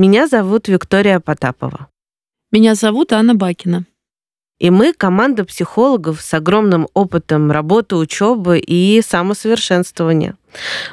[0.00, 1.88] Меня зовут Виктория Потапова.
[2.50, 3.84] Меня зовут Анна Бакина.
[4.58, 10.36] И мы команда психологов с огромным опытом работы, учебы и самосовершенствования.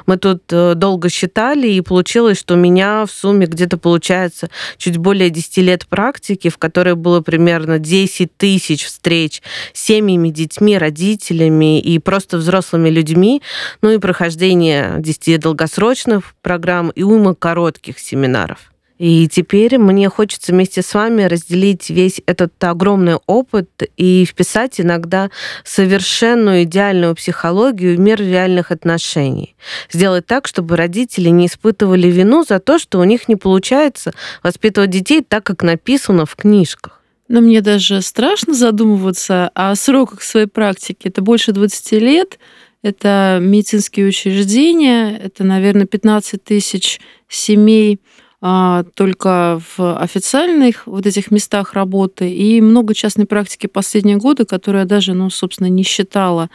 [0.04, 4.98] Мы тут э, долго считали, и получилось, что у меня в сумме где-то получается чуть
[4.98, 9.40] более 10 лет практики, в которой было примерно 10 тысяч встреч
[9.72, 13.40] с семьями, детьми, родителями и просто взрослыми людьми,
[13.80, 18.70] ну и прохождение 10 долгосрочных программ и уйма коротких семинаров.
[18.98, 25.30] И теперь мне хочется вместе с вами разделить весь этот огромный опыт и вписать иногда
[25.64, 29.54] совершенную идеальную психологию в мир реальных отношений.
[29.90, 34.90] Сделать так, чтобы родители не испытывали вину за то, что у них не получается воспитывать
[34.90, 37.00] детей так, как написано в книжках.
[37.28, 41.08] Но мне даже страшно задумываться о сроках своей практики.
[41.08, 42.38] Это больше 20 лет,
[42.82, 48.00] это медицинские учреждения, это, наверное, 15 тысяч семей,
[48.40, 54.86] только в официальных вот этих местах работы и много частной практики последние годы, которые я
[54.86, 56.48] даже, ну, собственно, не считала.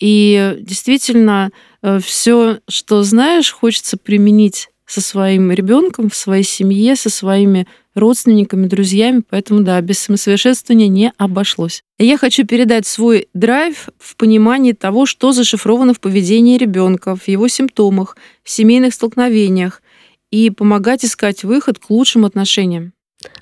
[0.00, 1.50] И действительно,
[1.82, 8.66] э, все, что знаешь, хочется применить со своим ребенком, в своей семье, со своими родственниками,
[8.66, 9.22] друзьями.
[9.28, 11.82] Поэтому, да, без самосовершенствования не обошлось.
[11.98, 17.48] Я хочу передать свой драйв в понимании того, что зашифровано в поведении ребенка, в его
[17.48, 19.82] симптомах, в семейных столкновениях,
[20.30, 22.92] и помогать искать выход к лучшим отношениям.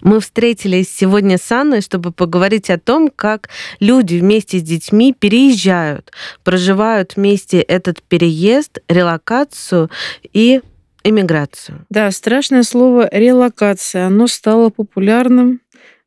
[0.01, 6.12] Мы встретились сегодня с Анной, чтобы поговорить о том, как люди вместе с детьми переезжают,
[6.45, 9.91] проживают вместе этот переезд, релокацию
[10.33, 10.62] и
[11.05, 11.84] эмиграцию.
[11.91, 14.07] Да, страшное слово релокация.
[14.07, 15.61] Оно стало популярным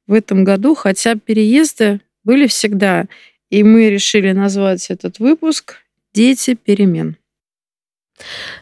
[0.07, 3.05] в этом году, хотя переезды были всегда.
[3.49, 5.75] И мы решили назвать этот выпуск
[6.13, 7.17] «Дети перемен».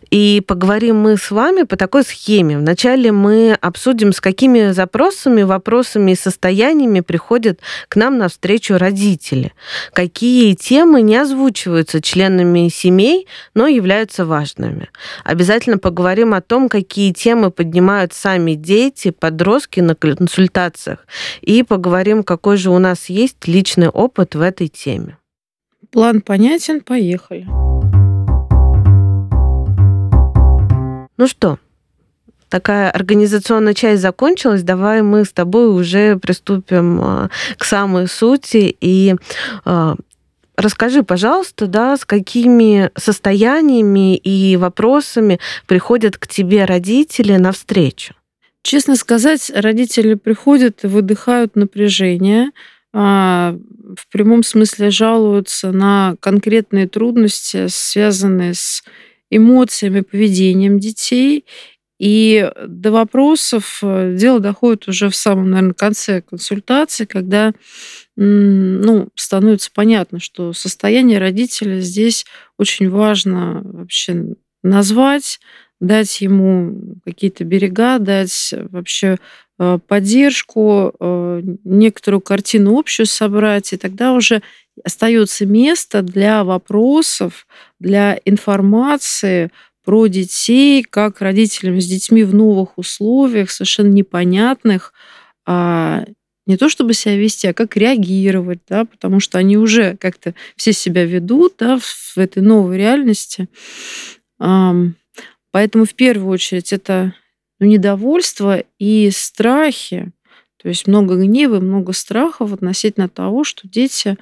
[0.09, 2.57] И поговорим мы с вами по такой схеме.
[2.57, 9.53] Вначале мы обсудим, с какими запросами, вопросами и состояниями приходят к нам навстречу родители.
[9.93, 14.89] Какие темы не озвучиваются членами семей, но являются важными.
[15.23, 21.05] Обязательно поговорим о том, какие темы поднимают сами дети, подростки на консультациях.
[21.41, 25.17] И поговорим, какой же у нас есть личный опыт в этой теме.
[25.91, 27.47] План понятен, поехали.
[31.17, 31.59] Ну что,
[32.49, 39.15] такая организационная часть закончилась, давай мы с тобой уже приступим а, к самой сути и
[39.65, 39.95] а,
[40.57, 48.15] Расскажи, пожалуйста, да, с какими состояниями и вопросами приходят к тебе родители на встречу?
[48.63, 52.49] Честно сказать, родители приходят и выдыхают напряжение,
[52.91, 53.55] а,
[53.95, 58.83] в прямом смысле жалуются на конкретные трудности, связанные с
[59.29, 61.45] эмоциями, поведением детей.
[61.99, 67.53] И до вопросов э, дело доходит уже в самом, наверное, конце консультации, когда
[68.15, 72.25] ну, становится понятно, что состояние родителя здесь
[72.57, 75.39] очень важно вообще назвать,
[75.79, 79.17] дать ему какие-то берега, дать вообще
[79.59, 84.41] э, поддержку, э, некоторую картину общую собрать, и тогда уже
[84.83, 87.47] остается место для вопросов,
[87.79, 89.51] для информации
[89.83, 94.93] про детей, как родителям с детьми в новых условиях, совершенно непонятных,
[95.45, 96.05] а
[96.45, 100.73] не то чтобы себя вести, а как реагировать, да, потому что они уже как-то все
[100.73, 103.47] себя ведут да, в этой новой реальности.
[104.37, 107.13] Поэтому в первую очередь это
[107.59, 110.11] ну, недовольство и страхи,
[110.61, 114.17] то есть много гнева, много страхов относительно того, что дети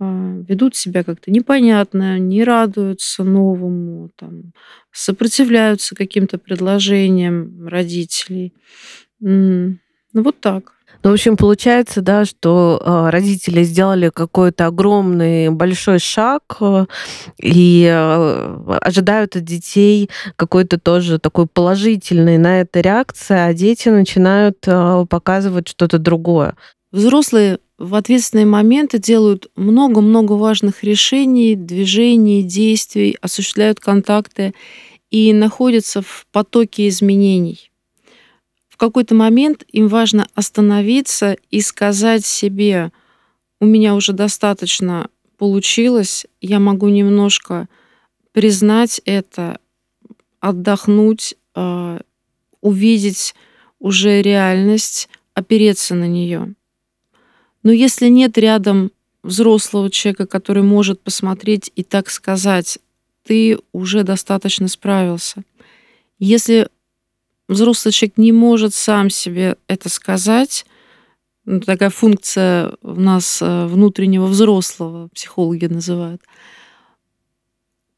[0.00, 4.52] ведут себя как-то непонятно, не радуются новому, там,
[4.92, 8.52] сопротивляются каким-то предложениям родителей.
[9.20, 9.78] Ну
[10.12, 10.72] вот так.
[11.04, 16.86] Ну, в общем, получается, да, что а, родители сделали какой-то огромный большой шаг э,
[17.40, 24.58] и э, ожидают от детей какой-то тоже такой положительной на это реакции, а дети начинают
[24.66, 26.56] э, показывать что-то другое.
[26.90, 34.54] Взрослые в ответственные моменты делают много-много важных решений, движений, действий, осуществляют контакты
[35.10, 37.70] и находятся в потоке изменений.
[38.68, 42.90] В какой-то момент им важно остановиться и сказать себе,
[43.60, 47.68] у меня уже достаточно получилось, я могу немножко
[48.32, 49.58] признать это,
[50.40, 52.00] отдохнуть, а,
[52.60, 53.34] увидеть
[53.78, 56.54] уже реальность, опереться на нее.
[57.62, 62.78] Но если нет рядом взрослого человека, который может посмотреть и так сказать,
[63.24, 65.42] ты уже достаточно справился.
[66.18, 66.68] Если
[67.48, 70.64] взрослый человек не может сам себе это сказать,
[71.44, 76.20] ну, такая функция у нас э, внутреннего взрослого, психологи называют,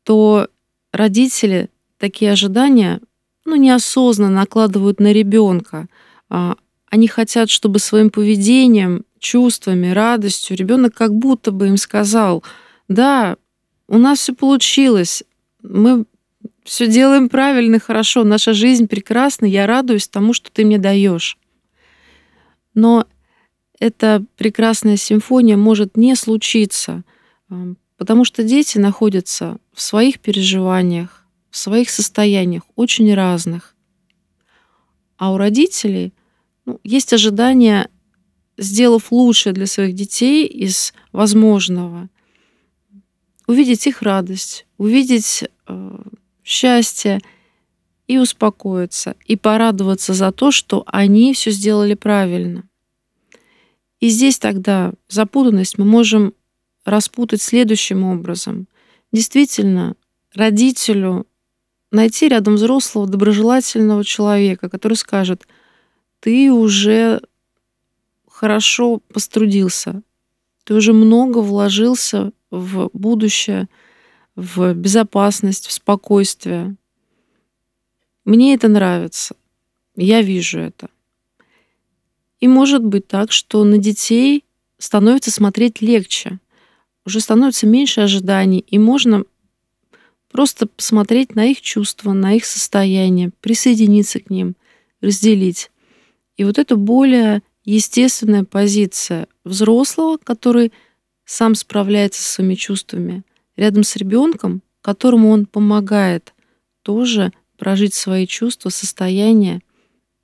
[0.04, 0.48] то
[0.92, 1.68] родители
[1.98, 3.00] такие ожидания
[3.44, 5.88] ну, неосознанно накладывают на ребенка.
[6.28, 12.42] А, они хотят, чтобы своим поведением, чувствами, радостью ребенок как будто бы им сказал,
[12.88, 13.36] да,
[13.86, 15.22] у нас все получилось,
[15.62, 16.04] мы
[16.64, 21.38] все делаем правильно, хорошо, наша жизнь прекрасна, я радуюсь тому, что ты мне даешь.
[22.74, 23.06] Но
[23.78, 27.02] эта прекрасная симфония может не случиться,
[27.96, 33.74] потому что дети находятся в своих переживаниях, в своих состояниях очень разных.
[35.16, 36.14] А у родителей
[36.64, 37.88] ну, есть ожидание,
[38.60, 42.08] сделав лучшее для своих детей из возможного,
[43.46, 45.98] увидеть их радость, увидеть э,
[46.44, 47.20] счастье
[48.06, 52.64] и успокоиться, и порадоваться за то, что они все сделали правильно.
[53.98, 56.34] И здесь тогда запутанность мы можем
[56.84, 58.68] распутать следующим образом.
[59.10, 59.94] Действительно,
[60.34, 61.26] родителю
[61.90, 65.46] найти рядом взрослого, доброжелательного человека, который скажет,
[66.20, 67.22] ты уже
[68.40, 70.00] хорошо пострудился,
[70.64, 73.68] ты уже много вложился в будущее,
[74.34, 76.76] в безопасность, в спокойствие.
[78.24, 79.36] Мне это нравится.
[79.94, 80.88] Я вижу это.
[82.40, 84.46] И может быть так, что на детей
[84.78, 86.38] становится смотреть легче.
[87.04, 89.24] Уже становится меньше ожиданий, и можно
[90.32, 94.56] просто посмотреть на их чувства, на их состояние, присоединиться к ним,
[95.02, 95.70] разделить.
[96.38, 100.72] И вот это более естественная позиция взрослого, который
[101.24, 103.22] сам справляется со своими чувствами,
[103.56, 106.34] рядом с ребенком, которому он помогает
[106.82, 109.60] тоже прожить свои чувства, состояния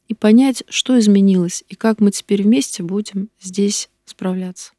[0.09, 4.73] и понять, что изменилось и как мы теперь вместе будем здесь справляться.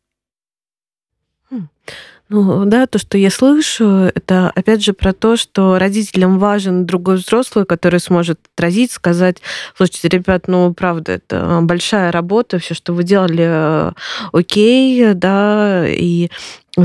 [2.29, 7.15] Ну да, то, что я слышу, это опять же про то, что родителям важен другой
[7.15, 9.37] взрослый, который сможет отразить, сказать,
[9.77, 13.91] слушайте, ребят, ну правда, это большая работа, все, что вы делали, э,
[14.33, 16.29] окей, да, и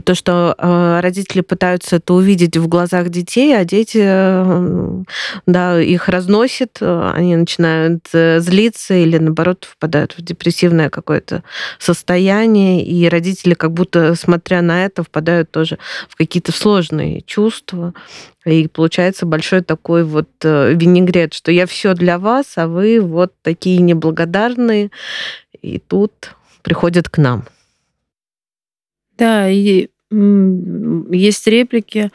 [0.01, 5.03] то, что э, родители пытаются это увидеть в глазах детей, а дети, э,
[5.47, 11.43] да, их разносят, э, они начинают злиться или, наоборот, впадают в депрессивное какое-то
[11.79, 15.79] состояние, и родители, как будто, смотря на это, впадают тоже
[16.09, 17.93] в какие-то сложные чувства.
[18.47, 23.79] И получается большой такой вот винегрет, что я все для вас, а вы вот такие
[23.81, 24.91] неблагодарные,
[25.61, 27.45] и тут приходят к нам.
[29.23, 32.11] Да, и есть реплики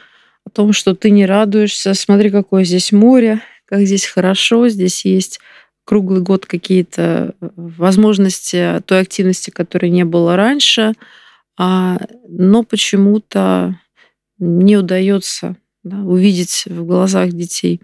[0.46, 1.94] о том, что ты не радуешься.
[1.94, 5.40] Смотри, какое здесь море, как здесь хорошо, здесь есть
[5.86, 10.96] круглый год какие-то э, возможности той активности, которой не было раньше,
[11.58, 13.80] а, но почему-то
[14.38, 17.80] не удается да, увидеть в глазах детей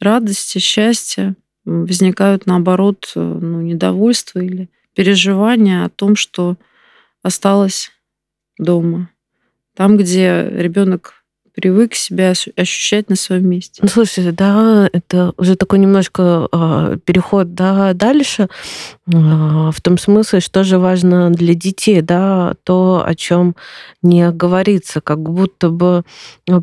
[0.00, 6.56] радости, счастье, возникают наоборот э, ну, недовольство или переживания о том, что
[7.22, 7.93] осталось
[8.58, 9.10] дома.
[9.74, 11.23] Там, где ребенок
[11.54, 13.80] привык себя ощущать на своем месте.
[13.80, 18.48] Ну, слушайте, да, это уже такой немножко э, переход да, дальше,
[19.06, 23.54] э, в том смысле, что же важно для детей, да, то, о чем
[24.02, 26.02] не говорится, как будто бы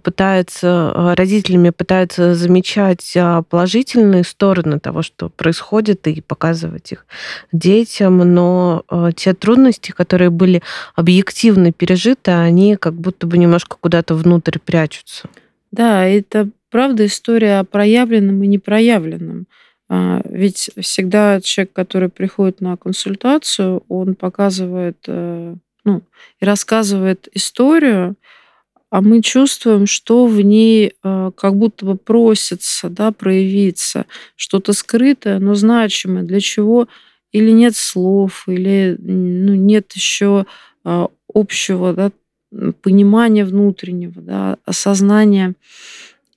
[0.04, 3.18] пытается, родителями пытаются замечать
[3.50, 7.06] положительные стороны того, что происходит, и показывать их
[7.54, 10.62] детям, но э, те трудности, которые были
[10.96, 15.30] объективно пережиты, они как будто бы немножко куда-то внутрь прячутся прячутся.
[15.72, 19.48] Да, это правда история о проявленном и непроявленном.
[19.90, 26.02] А, ведь всегда человек, который приходит на консультацию, он показывает э, ну,
[26.40, 28.16] и рассказывает историю,
[28.90, 35.40] а мы чувствуем, что в ней э, как будто бы просится да, проявиться, что-то скрытое,
[35.40, 36.88] но значимое, для чего
[37.32, 40.46] или нет слов, или ну, нет еще
[40.84, 42.12] а, общего да,
[42.82, 45.54] понимания внутреннего, да, осознания.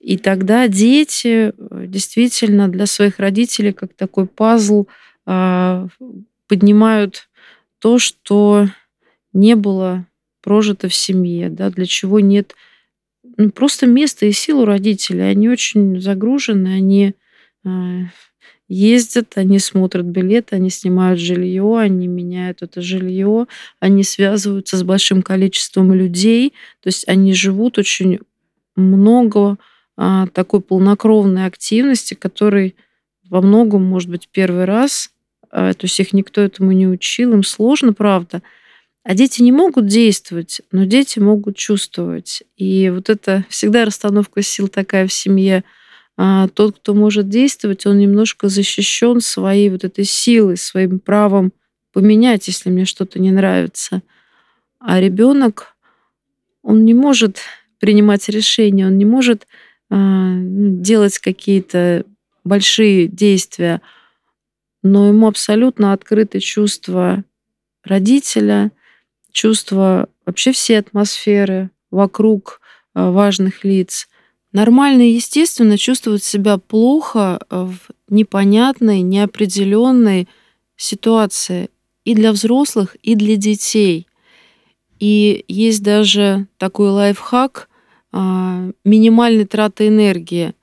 [0.01, 4.87] И тогда дети э, действительно для своих родителей как такой пазл
[5.27, 5.89] а,
[6.47, 7.29] поднимают
[7.79, 8.69] то, что
[9.33, 10.07] не было
[10.43, 12.55] прожито в семье, да, для чего нет
[13.39, 15.23] ну, просто места и сил у родителей.
[15.31, 17.15] Они очень загружены, они
[17.65, 18.03] а,
[18.69, 23.47] ездят, они смотрят билеты, они снимают жилье, они меняют это жилье,
[23.81, 28.21] они связываются с большим количеством людей, то есть они живут очень
[28.77, 29.59] много
[29.97, 32.75] а, такой полнокровной активности, которой
[33.29, 35.11] во многом, может быть, первый раз,
[35.51, 38.43] а, то есть их никто этому не учил, им сложно, правда.
[39.05, 42.43] А дети не могут действовать, но дети могут чувствовать.
[42.57, 45.63] И вот это всегда расстановка сил такая в семье.
[46.17, 51.53] А тот, кто может действовать, он немножко защищен своей вот этой силой, своим правом
[51.93, 54.03] поменять, если мне что-то не нравится.
[54.79, 55.77] А ребенок,
[56.63, 57.39] он не может
[57.79, 59.47] принимать решения, он не может
[59.91, 62.05] а, делать какие-то
[62.45, 63.81] большие действия,
[64.83, 67.25] но ему абсолютно открыты чувства
[67.83, 68.71] родителя,
[69.33, 72.61] чувства вообще всей атмосферы вокруг
[72.95, 74.09] а, важных лиц.
[74.55, 77.75] Нормально и естественно чувствовать себя плохо в
[78.09, 80.29] непонятной, неопределенной
[80.77, 81.71] ситуации
[82.05, 84.07] и для взрослых, и для детей.
[85.01, 87.69] И есть даже такой лайфхак
[88.13, 90.55] а, минимальной траты энергии.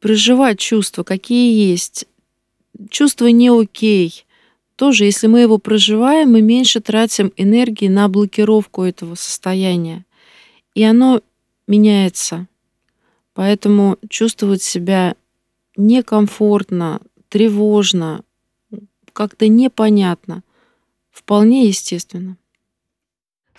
[0.00, 2.04] Проживать чувства, какие есть.
[2.90, 4.26] Чувство не окей.
[4.76, 10.04] Тоже, если мы его проживаем, мы меньше тратим энергии на блокировку этого состояния.
[10.74, 11.22] И оно
[11.66, 12.46] меняется.
[13.34, 15.14] Поэтому чувствовать себя
[15.76, 18.24] некомфортно, тревожно,
[19.12, 20.42] как-то непонятно,
[21.10, 22.36] вполне естественно.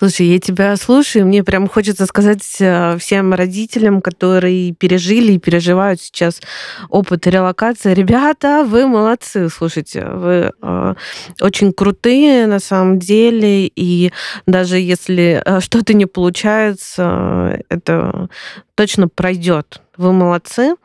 [0.01, 6.01] Слушай, я тебя слушаю, мне прям хочется сказать э, всем родителям, которые пережили и переживают
[6.01, 6.41] сейчас
[6.89, 10.95] опыт релокации, ребята, вы молодцы, слушайте, вы э,
[11.39, 14.11] очень крутые на самом деле, и
[14.47, 18.27] даже если э, что-то не получается, это
[18.73, 19.83] точно пройдет.
[19.97, 20.77] Вы молодцы,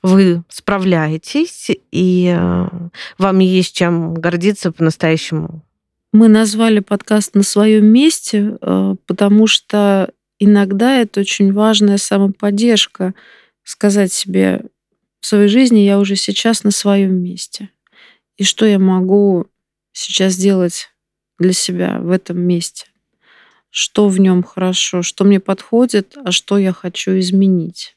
[0.00, 2.66] вы справляетесь, и э,
[3.18, 5.64] вам есть чем гордиться по-настоящему
[6.12, 13.14] мы назвали подкаст на своем месте, э, потому что иногда это очень важная самоподдержка,
[13.62, 14.62] сказать себе,
[15.20, 17.70] в своей жизни я уже сейчас на своем месте.
[18.36, 19.46] И что я могу
[19.92, 20.88] сейчас сделать
[21.38, 22.86] для себя в этом месте?
[23.68, 27.96] Что в нем хорошо, что мне подходит, а что я хочу изменить?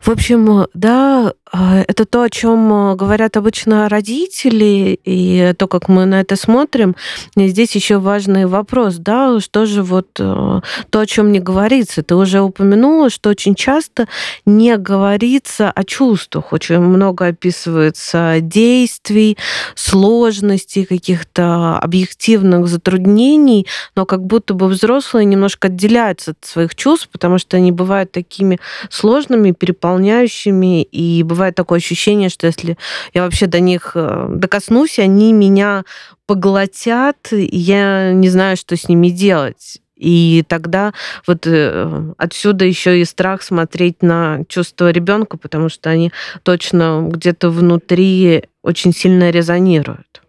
[0.00, 6.04] В общем, да, это то, о чем а, говорят обычно родители, и то, как мы
[6.04, 6.96] на это смотрим.
[7.36, 12.02] И здесь еще важный вопрос, да, что же вот а, то, о чем не говорится.
[12.02, 14.08] Ты уже упомянула, что очень часто
[14.44, 16.52] не говорится о чувствах.
[16.52, 19.38] Очень много описывается действий,
[19.76, 27.38] сложностей, каких-то объективных затруднений, но как будто бы взрослые немножко отделяются от своих чувств, потому
[27.38, 28.58] что они бывают такими
[28.90, 32.78] сложными, переполняющими, и бывает такое ощущение, что если
[33.12, 35.84] я вообще до них э, докоснусь, они меня
[36.26, 39.80] поглотят, и я не знаю, что с ними делать.
[39.94, 40.94] И тогда
[41.26, 46.12] вот э, отсюда еще и страх смотреть на чувства ребенка, потому что они
[46.44, 50.22] точно где-то внутри очень сильно резонируют.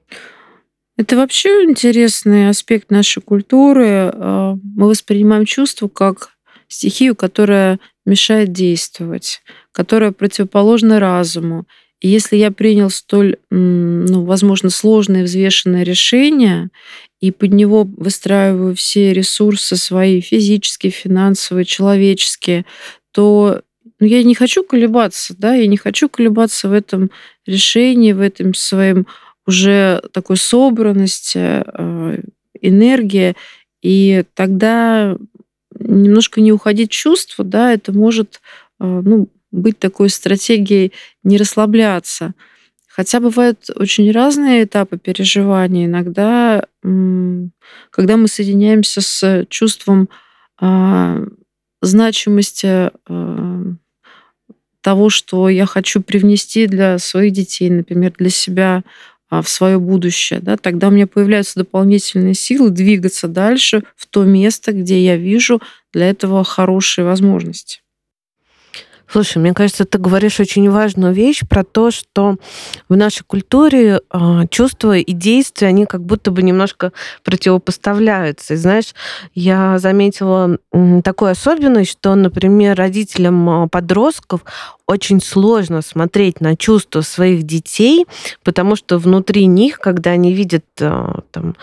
[0.98, 4.12] Это вообще интересный аспект нашей культуры.
[4.14, 6.35] Э, мы воспринимаем чувства как
[6.68, 9.42] стихию, которая мешает действовать,
[9.72, 11.66] которая противоположна разуму.
[12.02, 16.70] И если я принял столь, ну, возможно, сложное взвешенное решение,
[17.20, 22.66] и под него выстраиваю все ресурсы свои, физические, финансовые, человеческие,
[23.12, 23.62] то
[24.00, 27.12] ну, я не хочу колебаться, да, я не хочу колебаться в этом
[27.46, 29.08] решении, в этом своем
[29.48, 32.22] уже такой собранности, э,
[32.62, 33.36] энергии,
[33.82, 35.18] и тогда
[35.88, 38.42] немножко не уходить чувства, да, это может
[38.80, 40.92] э, ну, быть такой стратегией
[41.24, 42.34] не расслабляться.
[42.88, 45.86] Хотя бывают очень разные этапы переживания.
[45.86, 46.66] Иногда,
[47.90, 50.08] когда мы соединяемся с чувством
[50.62, 51.22] а,
[51.82, 53.64] значимости а,
[54.80, 58.84] того, что я хочу привнести для своих детей, например, для себя
[59.42, 64.72] в свое будущее, да, тогда у меня появляются дополнительные силы двигаться дальше в то место,
[64.72, 65.62] где я вижу
[65.94, 67.80] для этого хорошие возможности.
[69.08, 72.38] Слушай, мне кажется, ты говоришь очень важную вещь про то, что
[72.90, 76.92] в нашей культуре э, чувства и действия, они как будто бы немножко
[77.24, 78.56] противопоставляются.
[78.56, 78.94] И знаешь,
[79.34, 80.58] я заметила
[81.04, 84.42] такую особенность, что, например, родителям а, подростков
[84.88, 88.06] очень сложно смотреть на чувства своих детей,
[88.44, 91.56] потому что внутри них, когда они видят э, там,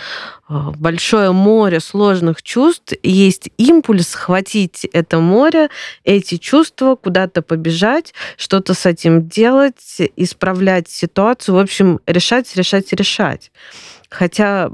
[0.48, 5.68] э, большое море сложных чувств, есть импульс схватить это море,
[6.04, 13.52] эти чувства, куда-то побежать, что-то с этим делать, исправлять ситуацию, в общем, решать, решать, решать.
[14.10, 14.68] Хотя,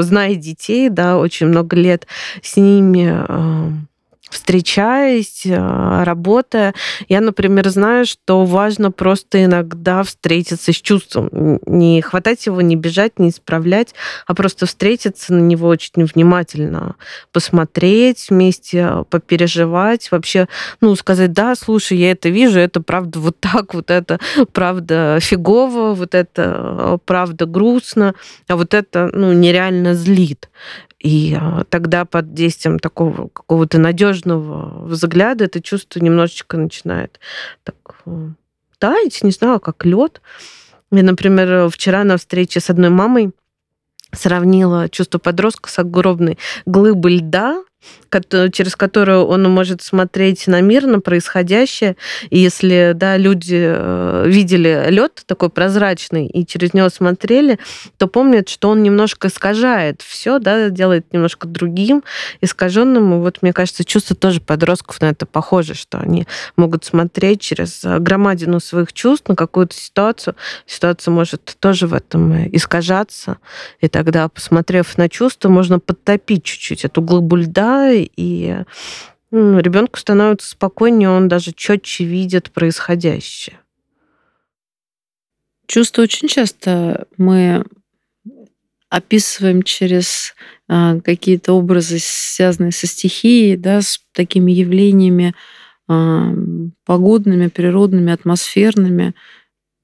[0.00, 2.06] зная детей, да, очень много лет
[2.42, 3.88] с ними
[4.30, 6.74] встречаясь, э, работая.
[7.08, 11.60] Я, например, знаю, что важно просто иногда встретиться с чувством.
[11.66, 13.94] Не хватать его, не бежать, не исправлять,
[14.26, 16.94] а просто встретиться на него очень внимательно,
[17.32, 20.46] посмотреть вместе, попереживать, вообще,
[20.80, 24.18] ну, сказать, да, слушай, я это вижу, это правда вот так, вот это
[24.52, 28.14] правда фигово, вот это э, правда грустно,
[28.48, 30.48] а вот это, ну, нереально злит.
[31.00, 37.18] И а, тогда под действием такого какого-то надежного взгляда это чувство немножечко начинает
[37.64, 38.28] так э,
[38.78, 40.20] таять, не знаю, как лед.
[40.92, 43.32] Я, например, вчера на встрече с одной мамой
[44.12, 47.62] сравнила чувство подростка с огромной глыбой льда,
[48.52, 51.96] через которую он может смотреть на мир, на происходящее.
[52.30, 57.58] И если да, люди э, видели лед такой прозрачный и через него смотрели,
[57.98, 62.02] то помнят, что он немножко искажает все, да, делает немножко другим,
[62.40, 63.14] искаженным.
[63.14, 67.82] И вот, мне кажется, чувства тоже подростков на это похоже, что они могут смотреть через
[67.84, 70.34] громадину своих чувств на какую-то ситуацию.
[70.66, 73.38] Ситуация может тоже в этом искажаться.
[73.80, 78.64] И тогда, посмотрев на чувства, можно подтопить чуть-чуть эту глыбу льда, и
[79.30, 83.60] ну, ребенку становится спокойнее, он даже четче видит происходящее.
[85.66, 87.64] Чувства очень часто мы
[88.88, 90.34] описываем через
[90.68, 95.34] а, какие-то образы, связанные со стихией, да, с такими явлениями
[95.86, 96.34] а,
[96.84, 99.14] погодными, природными, атмосферными.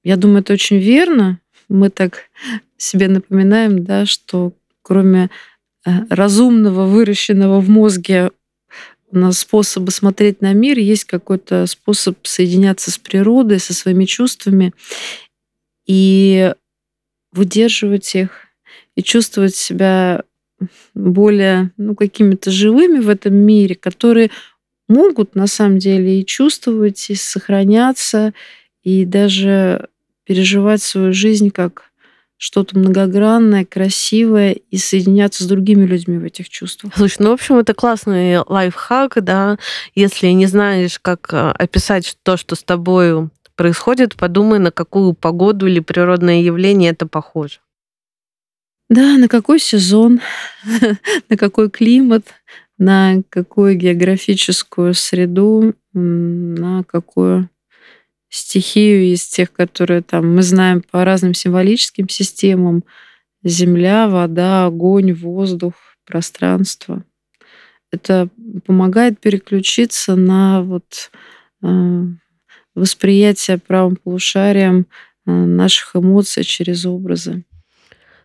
[0.03, 1.41] Я думаю, это очень верно.
[1.69, 2.25] Мы так
[2.77, 4.53] себе напоминаем, да, что
[4.83, 5.31] кроме
[6.11, 8.31] разумного, выращенного в мозге
[9.11, 14.75] у нас способа смотреть на мир, есть какой-то способ соединяться с природой, со своими чувствами
[15.87, 16.53] и
[17.33, 18.31] выдерживать их,
[18.97, 20.25] и чувствовать себя
[20.95, 24.31] более ну, какими-то живыми в этом мире, которые
[24.89, 28.33] могут на самом деле и чувствовать, и сохраняться,
[28.83, 29.89] и даже
[30.25, 31.86] переживать свою жизнь как
[32.39, 36.93] что-то многогранное, красивое и соединяться с другими людьми в этих чувствах.
[36.97, 39.59] Слушай, ну, в общем, это классный лайфхак, да.
[39.95, 45.67] Если не знаешь, как э, описать то, что с тобой происходит, подумай, на какую погоду
[45.67, 47.61] или природное явление это похоже.
[48.89, 50.21] Да, на какой сезон,
[51.29, 52.27] на какой климат,
[52.79, 57.49] на какую географическую среду, на какую
[58.29, 62.85] стихию из тех, которые там мы знаем по разным символическим системам.
[63.43, 67.05] Земля, вода, огонь, воздух, пространство.
[67.93, 68.29] Это
[68.65, 71.11] помогает переключиться на вот
[71.63, 72.03] э,
[72.75, 74.87] восприятие правым полушарием
[75.27, 77.45] э, наших эмоций через образы.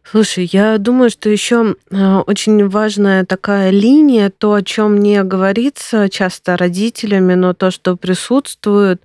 [0.04, 6.10] Слушай, я думаю, что еще а, очень важная такая линия, то, о чем не говорится
[6.10, 9.02] часто родителями, но то, что присутствует,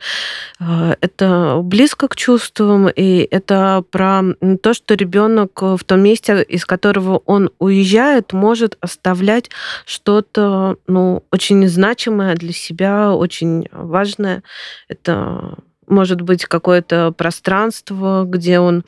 [0.59, 4.23] а, это близко к чувствам, и это про
[4.63, 9.51] то, что ребенок в том месте, из которого он уезжает, может оставлять
[9.85, 14.43] что-то ну, очень значимое для себя, очень важное.
[14.89, 18.85] Это может быть какое-то пространство, где он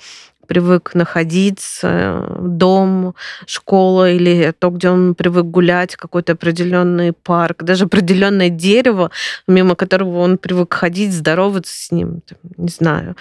[0.48, 3.14] привык находиться, дом,
[3.46, 9.12] школа или то, где он привык гулять, какой-то определенный парк, даже определенное дерево,
[9.46, 12.22] мимо которого он привык ходить, здороваться с ним,
[12.56, 13.14] не знаю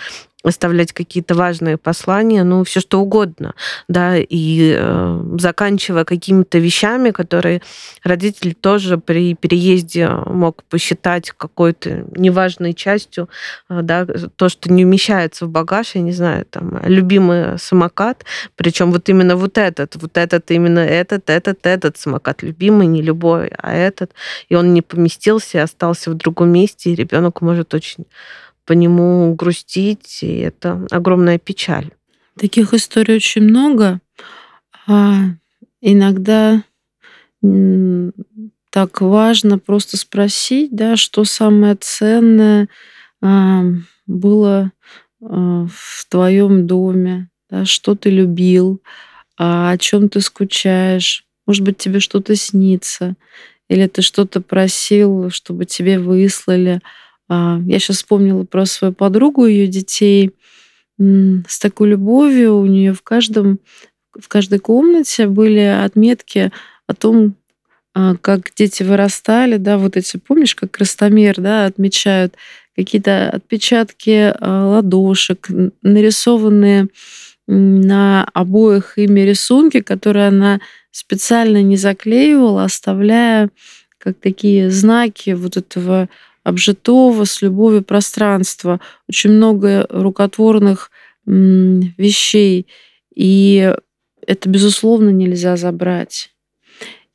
[0.47, 3.53] оставлять какие-то важные послания, ну, все что угодно,
[3.87, 7.61] да, и э, заканчивая какими-то вещами, которые
[8.03, 13.29] родитель тоже при переезде мог посчитать какой-то неважной частью,
[13.69, 18.91] э, да, то, что не умещается в багаж, я не знаю, там, любимый самокат, причем
[18.91, 23.73] вот именно вот этот, вот этот, именно этот, этот, этот самокат любимый, не любой, а
[23.73, 24.11] этот,
[24.49, 28.05] и он не поместился, остался в другом месте, и ребенок может очень
[28.67, 31.91] по нему грустить, и это огромная печаль.
[32.37, 34.01] Таких историй очень много.
[34.85, 35.29] А
[35.81, 36.63] иногда
[38.69, 42.67] так важно просто спросить, да, что самое ценное
[43.21, 43.63] а,
[44.05, 44.71] было
[45.21, 48.81] а, в твоем доме, да, что ты любил,
[49.37, 51.25] а о чем ты скучаешь.
[51.45, 53.15] Может быть, тебе что-то снится,
[53.69, 56.81] или ты что-то просил, чтобы тебе выслали.
[57.29, 60.31] А, я сейчас вспомнила про свою подругу, ее детей
[60.99, 62.57] с такой любовью.
[62.57, 63.59] У нее в каждом
[64.19, 66.51] в каждой комнате были отметки
[66.87, 67.35] о том,
[67.93, 72.35] а, как дети вырастали, да, вот эти, помнишь, как крастомер, да, отмечают
[72.75, 75.47] какие-то отпечатки а, ладошек,
[75.81, 76.87] нарисованные
[77.47, 80.59] на обоих ими рисунки, которые она
[80.91, 83.49] специально не заклеивала, оставляя
[83.97, 86.09] как такие знаки вот этого
[86.47, 88.79] обжитого с любовью пространства.
[89.09, 90.91] Очень много рукотворных
[91.25, 92.67] вещей.
[93.13, 93.75] И
[94.25, 96.31] это, безусловно, нельзя забрать.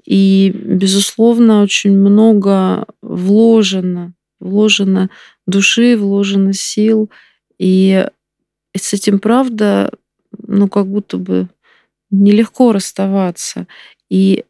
[0.04, 5.08] И, безусловно, очень много вложено, вложено
[5.46, 7.10] души, вложено сил.
[7.58, 8.06] И
[8.76, 9.92] с этим, правда,
[10.46, 11.48] ну, как будто бы
[12.10, 13.66] нелегко расставаться.
[14.10, 14.44] И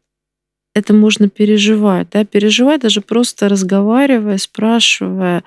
[0.73, 5.43] это можно переживать, да, переживать даже просто разговаривая, спрашивая,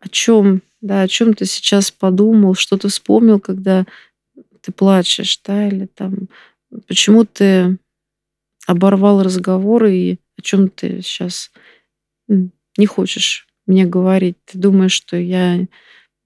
[0.00, 3.84] о чем, да, о чем ты сейчас подумал, что ты вспомнил, когда
[4.62, 6.28] ты плачешь, да, или там,
[6.86, 7.78] почему ты
[8.66, 11.50] оборвал разговор и о чем ты сейчас
[12.28, 14.36] не хочешь мне говорить.
[14.44, 15.66] Ты думаешь, что я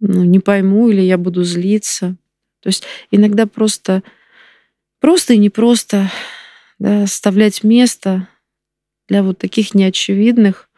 [0.01, 2.17] ну, не пойму или я буду злиться.
[2.61, 4.03] То есть иногда просто,
[5.01, 6.11] просто и непросто
[6.81, 8.27] да, оставлять место
[9.09, 10.69] для вот таких неочевидных,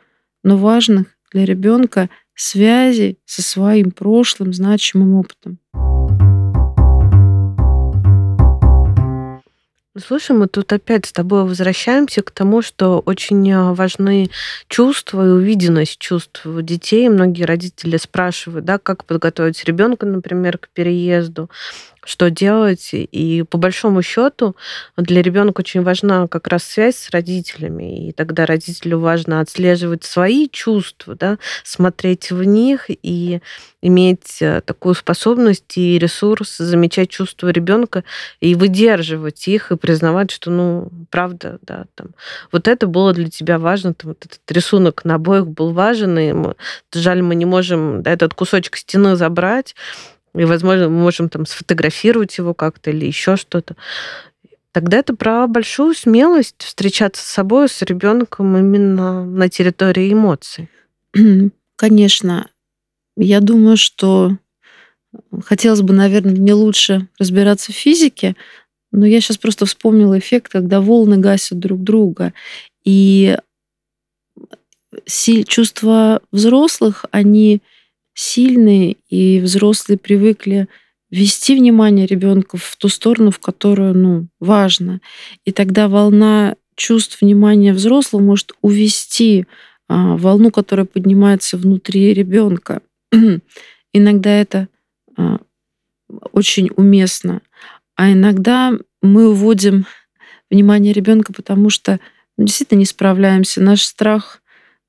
[0.42, 5.58] но важных для ребенка связи со своим прошлым значимым опытом.
[9.98, 14.30] Слушай, мы тут опять с тобой возвращаемся к тому, что очень а, важны
[14.66, 17.10] чувства и увиденность чувств детей.
[17.10, 21.50] Многие родители спрашивают, да, как подготовить ребенка, например, к переезду
[22.04, 22.90] что делать.
[22.92, 24.56] И по большому счету
[24.96, 28.08] для ребенка очень важна как раз связь с родителями.
[28.08, 33.40] И тогда родителю важно отслеживать свои чувства, да, смотреть в них и
[33.82, 38.04] иметь э, такую способность и ресурс замечать чувства ребенка
[38.40, 42.08] и выдерживать их и признавать, что, ну, правда, да, там,
[42.52, 46.32] вот это было для тебя важно, там, вот этот рисунок на обоих был важен, и
[46.32, 46.54] мы,
[46.94, 49.74] жаль, мы не можем да, этот кусочек стены забрать,
[50.34, 53.76] и, возможно, мы можем там сфотографировать его как-то или еще что-то.
[54.72, 60.70] Тогда это про большую смелость встречаться с собой, с ребенком именно на территории эмоций.
[61.76, 62.48] Конечно.
[63.16, 64.38] Я думаю, что
[65.44, 68.34] хотелось бы, наверное, не лучше разбираться в физике,
[68.90, 72.32] но я сейчас просто вспомнила эффект, когда волны гасят друг друга.
[72.84, 73.36] И
[75.46, 77.60] чувства взрослых, они
[78.14, 80.68] сильные, и взрослые привыкли
[81.10, 85.00] вести внимание ребенка в ту сторону, в которую ну, важно.
[85.44, 89.46] И тогда волна чувств внимания взрослого может увести
[89.88, 92.80] а, волну, которая поднимается внутри ребенка.
[93.92, 94.68] иногда это
[95.16, 95.38] а,
[96.32, 97.42] очень уместно.
[97.94, 98.72] А иногда
[99.02, 99.86] мы уводим
[100.50, 102.00] внимание ребенка, потому что
[102.36, 103.60] ну, действительно не справляемся.
[103.60, 104.41] Наш страх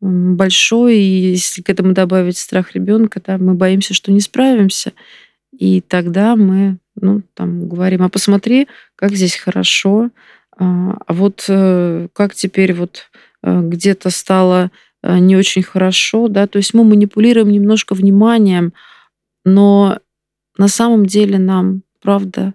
[0.03, 4.91] большой, и если к этому добавить страх ребенка, да, мы боимся, что не справимся.
[5.57, 10.09] И тогда мы ну, там, говорим, а посмотри, как здесь хорошо,
[10.57, 13.09] а, а вот э, как теперь вот
[13.41, 18.73] э, где-то стало э, не очень хорошо, да, то есть мы манипулируем немножко вниманием,
[19.45, 19.99] но
[20.57, 22.53] на самом деле нам, правда,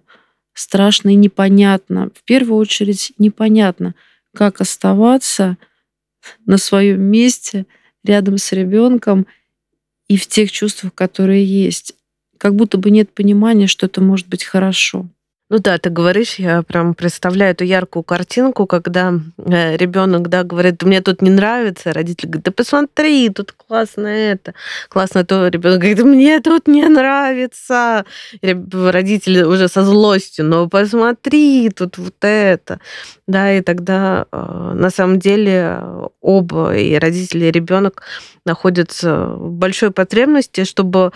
[0.54, 2.10] страшно и непонятно.
[2.14, 3.94] В первую очередь непонятно,
[4.34, 5.56] как оставаться
[6.46, 7.66] на своем месте,
[8.04, 9.26] рядом с ребенком
[10.08, 11.94] и в тех чувствах, которые есть.
[12.38, 15.08] Как будто бы нет понимания, что это может быть хорошо.
[15.50, 20.82] Ну да, ты говоришь, я прям представляю эту яркую картинку, когда э, ребенок, да, говорит,
[20.82, 24.52] мне тут не нравится, родитель говорит, да посмотри, тут классно это,
[24.90, 28.04] классно то, ребенок говорит, мне тут не нравится,
[28.42, 32.78] родители уже со злостью, но посмотри, тут вот это,
[33.26, 35.80] да, и тогда э, на самом деле
[36.20, 38.02] оба, и родители, и ребенок
[38.44, 41.12] находятся в большой потребности, чтобы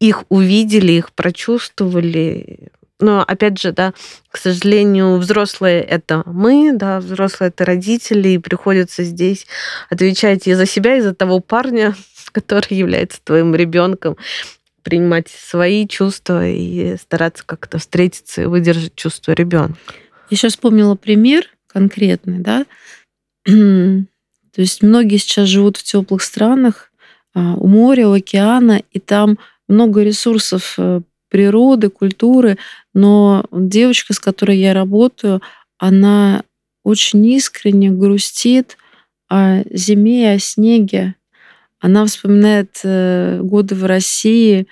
[0.00, 3.92] их увидели, их прочувствовали, но опять же, да,
[4.30, 9.46] к сожалению, взрослые это мы, да, взрослые это родители, и приходится здесь
[9.90, 11.94] отвечать и за себя, и за того парня,
[12.32, 14.16] который является твоим ребенком,
[14.82, 19.76] принимать свои чувства и стараться как-то встретиться и выдержать чувства ребенка.
[20.30, 22.64] Я сейчас вспомнила пример конкретный, да.
[23.44, 26.90] То есть многие сейчас живут в теплых странах,
[27.34, 32.56] а, у моря, у океана, и там много ресурсов э, природы, культуры,
[32.96, 35.42] но девочка, с которой я работаю,
[35.76, 36.44] она
[36.82, 38.78] очень искренне грустит
[39.28, 41.14] о зиме и о снеге.
[41.78, 44.66] Она вспоминает э, годы в России,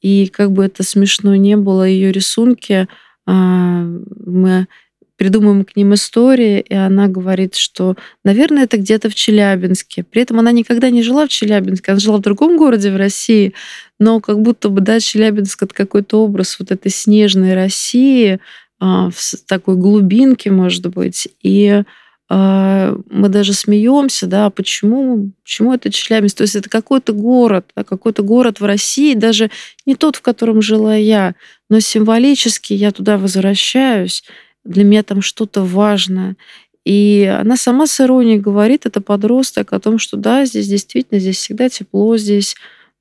[0.00, 2.88] и как бы это смешно не было, ее рисунки,
[3.26, 3.82] а,
[4.24, 4.68] мы
[5.16, 10.04] придумываем к ним истории, и она говорит, что, наверное, это где-то в Челябинске.
[10.04, 13.54] При этом она никогда не жила в Челябинске, она жила в другом городе в России,
[13.98, 18.40] но как будто бы, да, Челябинск— это какой-то образ вот этой снежной России,
[18.78, 21.28] а, в такой глубинке, может быть.
[21.42, 21.82] И
[22.28, 26.38] а, мы даже смеемся, да, почему, почему это Челябинск?
[26.38, 29.50] То есть это какой-то город, да, какой-то город в России, даже
[29.86, 31.34] не тот, в котором жила я,
[31.70, 34.24] но символически я туда возвращаюсь,
[34.66, 36.36] для меня там что-то важное.
[36.84, 41.38] И она сама с иронией говорит, это подросток, о том, что да, здесь действительно, здесь
[41.38, 42.54] всегда тепло, здесь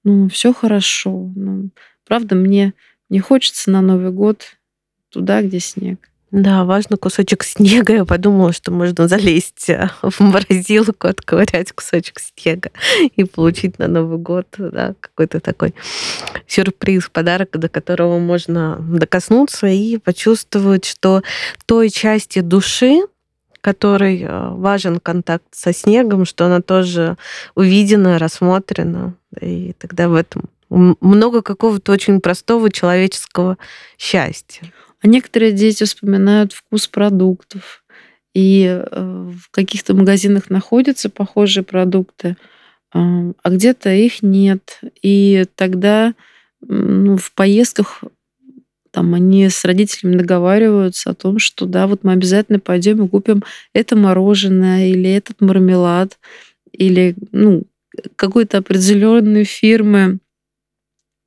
[0.04, 1.32] ну, все хорошо.
[1.36, 1.70] Ну,
[2.08, 2.74] правда, мне
[3.10, 4.58] не хочется на Новый год
[5.10, 6.10] туда, где снег.
[6.36, 7.94] Да, важно кусочек снега.
[7.94, 12.72] Я подумала, что можно залезть э, в морозилку, отковырять кусочек снега
[13.16, 15.74] и получить на Новый год да, какой-то такой
[16.46, 21.24] сюрприз, подарок, до которого можно докоснуться и почувствовать, что
[21.68, 23.04] той части души,
[23.62, 27.16] которой э, важен контакт со снегом, что она тоже
[27.56, 29.14] увидена, рассмотрена.
[29.40, 33.58] И тогда в этом много какого-то очень простого человеческого
[33.98, 34.70] счастья.
[35.06, 37.84] А некоторые дети вспоминают вкус продуктов.
[38.34, 42.38] И э, в каких-то магазинах находятся похожие продукты,
[42.92, 44.80] а, а где-то их нет.
[45.04, 46.16] И тогда
[46.60, 48.04] ну, в поездках
[48.90, 53.44] там они с родителями договариваются о том, что да, вот мы обязательно пойдем и купим
[53.74, 56.18] это мороженое или этот мармелад
[56.72, 57.66] или ну,
[58.16, 60.18] какой-то определенной фирмы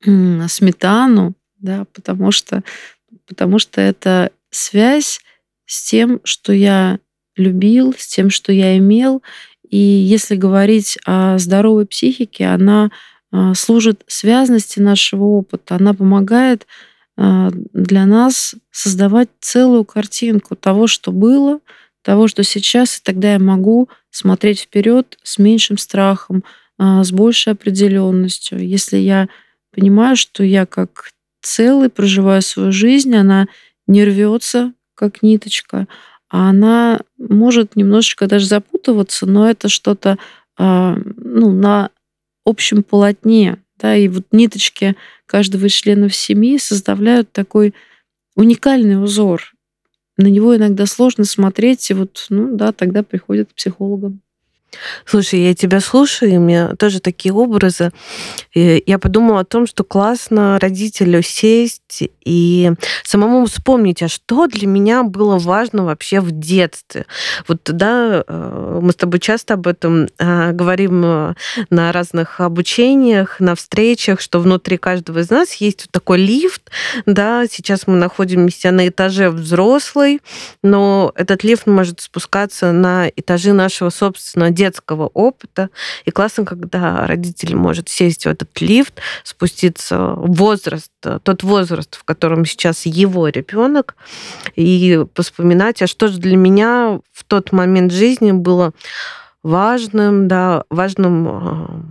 [0.03, 2.61] сметану, да, потому что
[3.29, 5.21] потому что это связь
[5.65, 6.99] с тем, что я
[7.37, 9.21] любил, с тем, что я имел.
[9.69, 12.89] И если говорить о здоровой психике, она
[13.31, 16.65] а, служит связности нашего опыта, она помогает
[17.15, 21.59] а, для нас создавать целую картинку того, что было,
[22.01, 26.43] того, что сейчас, и тогда я могу смотреть вперед с меньшим страхом,
[26.79, 28.65] а, с большей определенностью.
[28.67, 29.29] Если я
[29.71, 31.09] понимаю, что я как
[31.41, 33.47] целый, проживаю свою жизнь, она
[33.87, 35.87] не рвется, как ниточка,
[36.29, 40.17] а она может немножечко даже запутываться, но это что-то
[40.57, 41.89] а, ну, на
[42.45, 43.57] общем полотне.
[43.77, 47.73] Да, и вот ниточки каждого из членов семьи составляют такой
[48.35, 49.53] уникальный узор.
[50.17, 54.21] На него иногда сложно смотреть, и вот, ну да, тогда приходят к психологам.
[55.05, 57.91] Слушай, я тебя слушаю, и у меня тоже такие образы.
[58.53, 62.71] И я подумала о том, что классно родителю сесть и
[63.03, 67.05] самому вспомнить, а что для меня было важно вообще в детстве.
[67.47, 71.33] Вот, да, э, мы с тобой часто об этом э, говорим э,
[71.69, 76.69] на разных обучениях, на встречах, что внутри каждого из нас есть вот такой лифт,
[77.05, 80.21] да, сейчас мы находимся на этаже взрослый,
[80.61, 85.69] но этот лифт может спускаться на этажи нашего собственного детского опыта.
[86.05, 88.93] И классно, когда родитель может сесть в этот лифт,
[89.23, 90.91] спуститься в возраст,
[91.23, 93.95] тот возраст, в котором сейчас его ребенок,
[94.55, 98.73] и вспоминать, а что же для меня в тот момент жизни было
[99.43, 101.81] важным, да, важным а,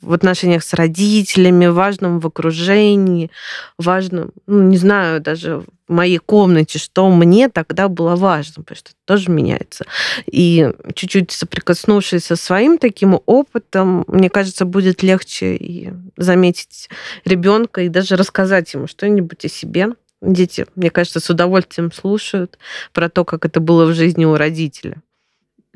[0.00, 3.30] в отношениях с родителями, важным в окружении,
[3.78, 8.90] важным, ну, не знаю, даже в моей комнате, что мне тогда было важно, потому что
[8.90, 9.84] это тоже меняется.
[10.26, 16.88] И чуть-чуть соприкоснувшись со своим таким опытом, мне кажется, будет легче и заметить
[17.24, 19.88] ребенка и даже рассказать ему что-нибудь о себе.
[20.20, 22.58] Дети, мне кажется, с удовольствием слушают
[22.92, 25.02] про то, как это было в жизни у родителя.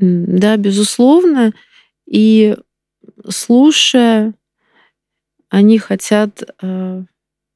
[0.01, 1.53] Да, безусловно.
[2.07, 2.57] И
[3.29, 4.35] слушая,
[5.51, 7.03] они хотят э,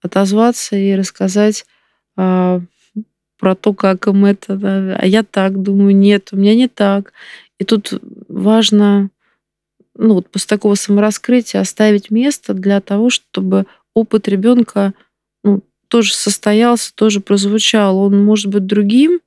[0.03, 1.65] отозваться и рассказать
[2.17, 2.61] э,
[3.39, 4.57] про то, как им это.
[4.57, 4.97] Да.
[4.97, 7.13] А я так думаю, нет, у меня не так.
[7.59, 7.95] И тут
[8.29, 9.11] важно,
[9.97, 14.93] ну вот после такого самораскрытия оставить место для того, чтобы опыт ребенка
[15.43, 17.99] ну, тоже состоялся, тоже прозвучал.
[17.99, 19.21] Он может быть другим,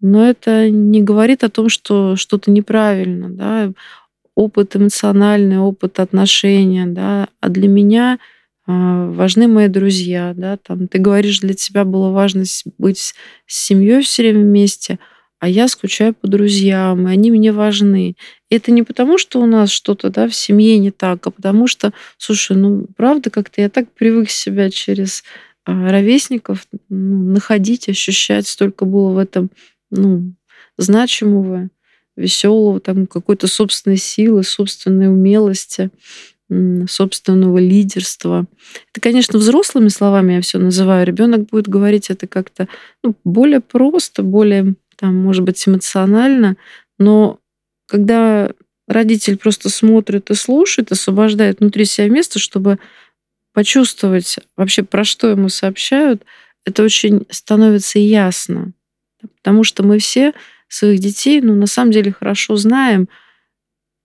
[0.00, 3.72] но это не говорит о том, что что-то неправильно, да,
[4.34, 8.18] опыт эмоциональный, опыт отношения, да, а для меня
[8.66, 12.44] а, важны мои друзья, да, там, ты говоришь, для тебя было важно
[12.78, 13.14] быть с
[13.46, 14.98] семьей все время вместе,
[15.38, 18.16] а я скучаю по друзьям, и они мне важны.
[18.50, 21.66] И это не потому, что у нас что-то да, в семье не так, а потому
[21.66, 25.24] что, слушай, ну правда как-то я так привык себя через
[25.64, 29.50] а, ровесников ну, находить, ощущать, столько было в этом
[29.90, 30.34] ну,
[30.76, 31.68] значимого,
[32.16, 35.90] веселого, там какой-то собственной силы, собственной умелости,
[36.88, 38.46] собственного лидерства.
[38.92, 41.06] Это, конечно, взрослыми словами я все называю.
[41.06, 42.68] Ребенок будет говорить это как-то
[43.02, 46.56] ну, более просто, более, там, может быть, эмоционально,
[46.98, 47.40] но
[47.86, 48.52] когда
[48.86, 52.78] родитель просто смотрит и слушает, освобождает внутри себя место, чтобы
[53.52, 56.24] почувствовать вообще, про что ему сообщают,
[56.64, 58.72] это очень становится ясно.
[59.20, 60.32] Потому что мы все
[60.68, 63.08] своих детей, ну, на самом деле хорошо знаем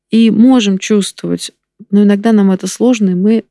[0.10, 1.52] и можем чувствовать,
[1.90, 3.44] но иногда нам это сложно, и мы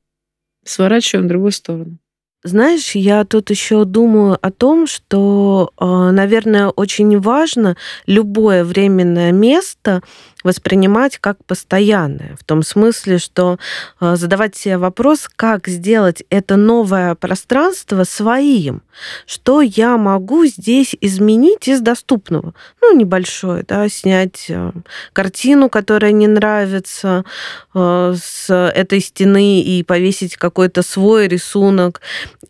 [0.65, 1.99] сворачиваем в другую сторону.
[2.43, 10.03] Знаешь, я тут еще думаю о том, что, а, наверное, очень важно любое временное место
[10.43, 12.37] воспринимать как постоянное.
[12.39, 13.59] В том смысле, что
[13.99, 18.83] а, задавать себе вопрос, как сделать это новое пространство своим.
[19.27, 22.55] Что я могу здесь изменить из доступного?
[22.81, 24.73] Ну, небольшое, да, снять а,
[25.13, 27.25] картину, которая не нравится
[27.73, 32.01] с этой стены и повесить какой-то свой рисунок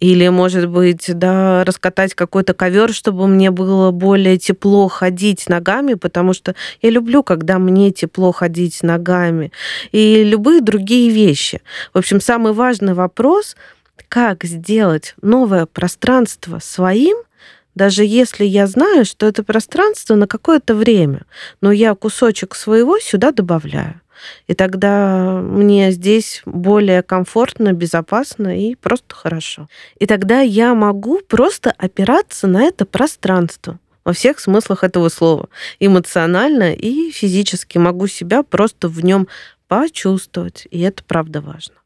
[0.01, 6.33] или, может быть, да, раскатать какой-то ковер, чтобы мне было более тепло ходить ногами, потому
[6.33, 9.51] что я люблю, когда мне тепло ходить ногами,
[9.93, 11.63] и любые другие вещи.
[11.95, 13.57] В общем, самый важный вопрос,
[14.09, 17.17] как сделать новое пространство своим,
[17.75, 21.23] даже если я знаю, что это пространство на какое-то время,
[21.61, 24.01] но я кусочек своего сюда добавляю.
[24.47, 29.69] И тогда мне здесь более комфортно, безопасно и просто хорошо.
[29.99, 33.79] И тогда я могу просто опираться на это пространство
[34.11, 35.49] во всех смыслах этого слова.
[35.79, 39.29] Эмоционально и физически могу себя просто в нем
[39.69, 40.67] почувствовать.
[40.73, 41.77] И это правда важно.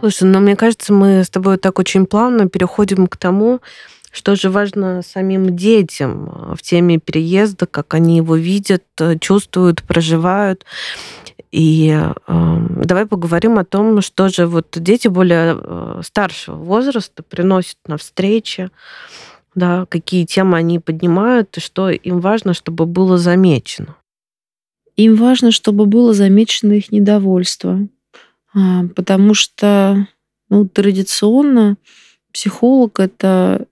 [0.00, 3.60] Слушай, ну мне кажется, мы с тобой так очень плавно переходим к тому,
[4.12, 9.82] что же важно самим детям э, в теме переезда, как они его видят, э, чувствуют,
[9.82, 10.66] проживают.
[11.50, 12.14] И э,
[12.84, 18.70] давай поговорим о том, что же вот дети более э, старшего возраста приносят на встречи,
[19.54, 23.96] да, какие темы они поднимают, и что им важно, чтобы было замечено.
[24.96, 27.88] Им важно, чтобы было замечено их недовольство,
[28.52, 30.08] а, потому что
[30.50, 31.76] ну, традиционно
[32.32, 33.66] психолог это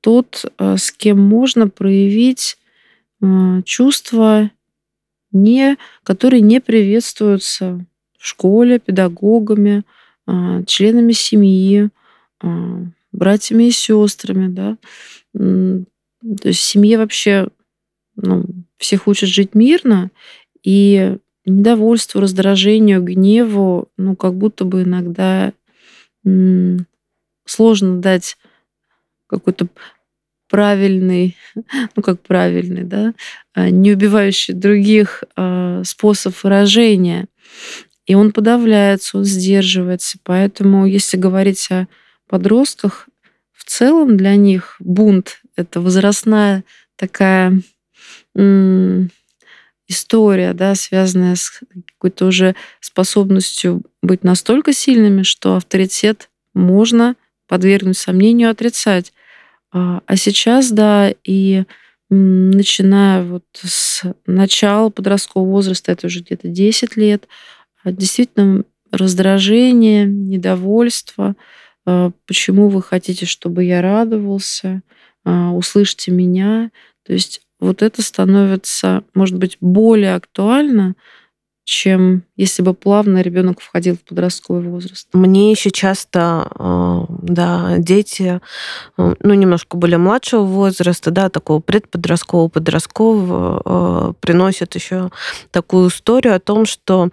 [0.00, 2.56] тот, э, с кем можно проявить
[3.20, 4.50] э, чувства,
[5.32, 7.84] не, которые не приветствуются
[8.18, 9.84] в школе, педагогами,
[10.26, 11.90] э, членами семьи,
[13.12, 14.48] братьями и сестрами.
[14.48, 14.76] Да?
[15.32, 17.48] То есть в семье вообще
[18.16, 18.44] ну,
[18.76, 20.10] всех учат жить мирно,
[20.62, 25.52] и недовольству, раздражению, гневу, ну, как будто бы иногда
[27.46, 28.36] сложно дать
[29.26, 29.68] какой-то
[30.48, 31.36] правильный,
[31.96, 33.14] ну как правильный, да,
[33.54, 37.26] а, не убивающий других а, способ выражения.
[38.06, 40.18] И он подавляется, он сдерживается.
[40.22, 41.88] Поэтому, если говорить о
[42.26, 43.08] подростках,
[43.52, 46.64] в целом для них бунт— это возрастная
[46.96, 47.60] такая
[49.88, 51.60] история, да, связанная с
[51.94, 57.16] какой-то уже способностью быть настолько сильными, что авторитет можно
[57.48, 59.12] подвергнуть сомнению, отрицать.
[59.72, 61.64] А, а сейчас, да, и
[62.10, 67.28] начиная вот с начала подросткового возраста, это уже где-то 10 лет,
[67.84, 71.36] а, действительно раздражение, недовольство,
[71.84, 74.82] а, почему вы хотите, чтобы я радовался,
[75.24, 76.70] услышьте меня.
[77.04, 80.94] То есть вот это становится, может быть, более актуально,
[81.68, 85.06] чем если бы плавно ребенок входил в подростковый возраст.
[85.12, 88.40] Мне еще часто, э, да, дети,
[88.96, 95.10] э, ну, немножко более младшего возраста, да, такого предподросткового, подросткового, э, приносят еще
[95.50, 97.10] такую историю о том, что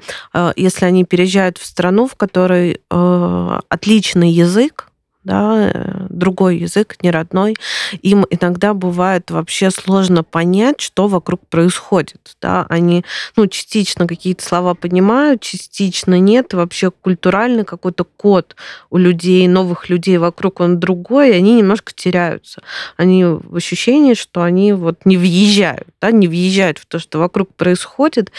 [0.56, 4.89] если они переезжают в страну, в которой отличный язык,
[5.25, 7.55] да, другой язык, не родной,
[8.01, 12.38] им иногда бывает вообще сложно понять, что вокруг происходит.
[12.41, 12.65] Да?
[12.69, 13.03] Они
[13.35, 16.53] ну, частично какие-то слова понимают, частично нет.
[16.53, 18.55] вообще культуральный какой-то код
[18.91, 22.61] у людей, новых людей вокруг, он другой, и они немножко теряются.
[22.95, 27.53] Они в ощущении, что они вот не въезжают, да, не въезжают в то, что вокруг
[27.55, 28.31] происходит,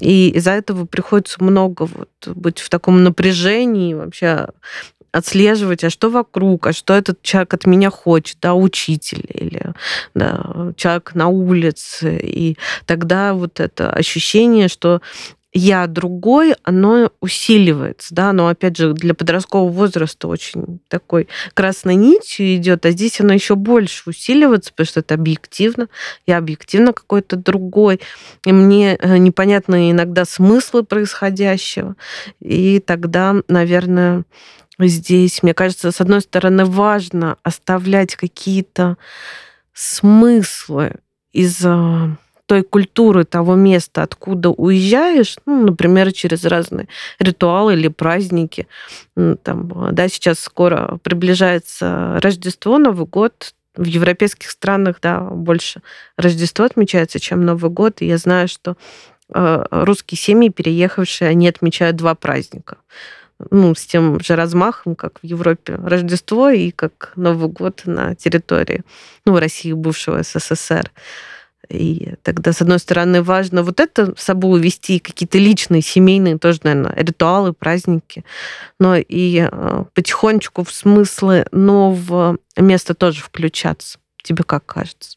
[0.00, 4.46] и из-за этого приходится много вот быть в таком напряжении, вообще
[5.12, 9.72] отслеживать, а что вокруг, а что этот человек от меня хочет, да, учитель или
[10.14, 12.18] да, человек на улице.
[12.22, 12.56] И
[12.86, 15.00] тогда вот это ощущение, что
[15.52, 22.54] я другой, оно усиливается, да, но опять же для подросткового возраста очень такой красной нитью
[22.54, 25.88] идет, а здесь оно еще больше усиливается, потому что это объективно,
[26.26, 28.00] я объективно какой-то другой,
[28.46, 31.96] и мне э, непонятны иногда смыслы происходящего,
[32.40, 34.24] и тогда, наверное,
[34.88, 38.96] здесь, мне кажется, с одной стороны, важно оставлять какие-то
[39.72, 40.96] смыслы
[41.32, 42.16] из а,
[42.46, 46.88] той культуры того места, откуда уезжаешь, ну, например, через разные
[47.20, 48.66] ритуалы или праздники.
[49.14, 55.82] Там, да, сейчас скоро приближается Рождество, Новый год, в европейских странах, да, больше
[56.16, 58.02] Рождество отмечается, чем Новый год.
[58.02, 58.76] И я знаю, что
[59.32, 62.78] э, русские семьи, переехавшие, они отмечают два праздника.
[63.50, 68.82] Ну, с тем же размахом, как в Европе Рождество и как Новый год на территории,
[69.24, 70.90] ну, России, бывшего СССР.
[71.68, 76.60] И тогда, с одной стороны, важно вот это с собой увести, какие-то личные, семейные тоже,
[76.64, 78.24] наверное, ритуалы, праздники,
[78.80, 83.98] но и э, потихонечку в смыслы нового места тоже включаться.
[84.22, 85.16] Тебе как кажется?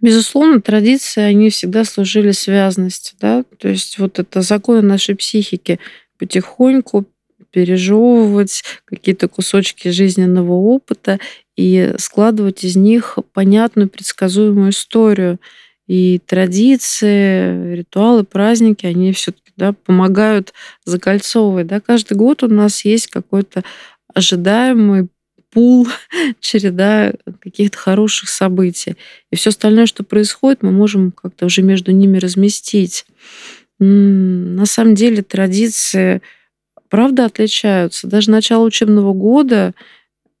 [0.00, 5.78] Безусловно, традиции, они всегда служили связанностью, да, то есть вот это законы нашей психики
[6.18, 7.06] потихоньку
[7.50, 11.18] пережевывать какие-то кусочки жизненного опыта
[11.56, 15.38] и складывать из них понятную, предсказуемую историю.
[15.86, 20.52] И традиции, ритуалы, праздники, они все-таки да, помогают
[20.84, 21.66] закольцовывать.
[21.66, 21.80] Да?
[21.80, 23.64] Каждый год у нас есть какой-то
[24.14, 25.08] ожидаемый
[25.50, 25.88] пул,
[26.40, 28.96] череда каких-то хороших событий.
[29.30, 33.04] И все остальное, что происходит, мы можем как-то уже между ними разместить.
[33.78, 36.22] На самом деле традиции
[36.90, 38.06] правда отличаются.
[38.06, 39.74] Даже начало учебного года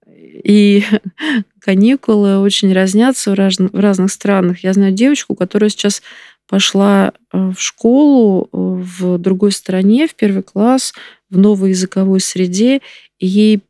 [0.06, 0.84] и
[1.60, 4.62] каникулы очень разнятся в, раз, в разных странах.
[4.64, 6.02] Я знаю девочку, которая сейчас
[6.48, 10.92] пошла э, в школу э, в другой стране, в первый класс,
[11.30, 12.80] в новой языковой среде,
[13.18, 13.60] и ей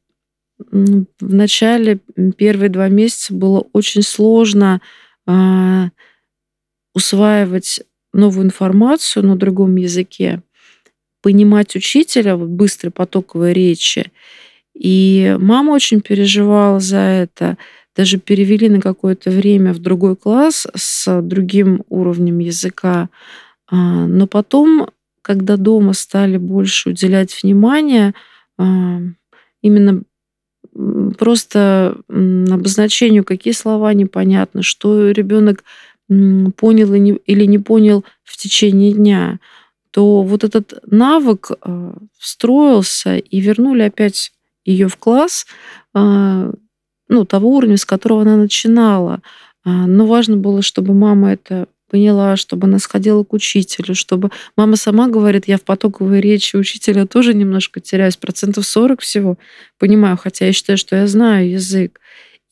[0.59, 2.01] в начале
[2.37, 4.81] первые два месяца было очень сложно
[5.27, 5.91] э,
[6.95, 7.81] усваивать
[8.13, 10.43] новую информацию на другом языке
[11.23, 14.13] понимать учителя, вот быстрой потоковой речи.
[14.75, 17.59] И мама очень переживала за это.
[17.97, 23.09] Даже перевели на какое-то время в другой класс с другим уровнем языка.
[23.69, 24.89] А, но потом,
[25.23, 28.15] когда дома стали больше уделять внимание,
[28.59, 29.01] а,
[29.61, 30.03] именно
[31.19, 35.65] просто обозначению, какие слова непонятны, что ребенок
[36.57, 39.39] понял или не понял в течение дня,
[39.91, 44.33] то вот этот навык э, встроился и вернули опять
[44.65, 45.47] ее в класс,
[45.95, 46.53] э,
[47.09, 49.21] ну, того уровня, с которого она начинала.
[49.65, 54.77] А, но важно было, чтобы мама это поняла, чтобы она сходила к учителю, чтобы мама
[54.77, 59.39] сама говорит, я в потоковой речи учителя тоже немножко теряюсь, процентов 40 всего
[59.79, 62.01] понимаю, хотя я считаю, что я знаю язык.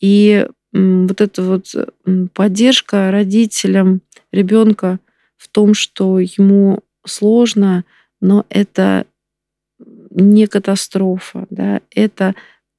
[0.01, 1.67] И вот эта вот
[2.35, 4.99] поддержка родителям ребенка
[5.37, 7.85] в том, что ему сложно,
[8.21, 9.07] но это
[10.11, 12.35] не катастрофа, да, это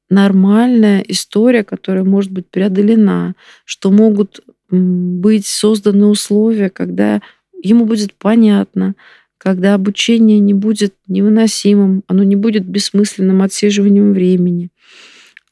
[0.09, 7.21] нормальная история, которая может быть преодолена, что могут быть созданы условия, когда
[7.61, 8.95] ему будет понятно,
[9.37, 14.69] когда обучение не будет невыносимым, оно не будет бессмысленным отсиживанием времени,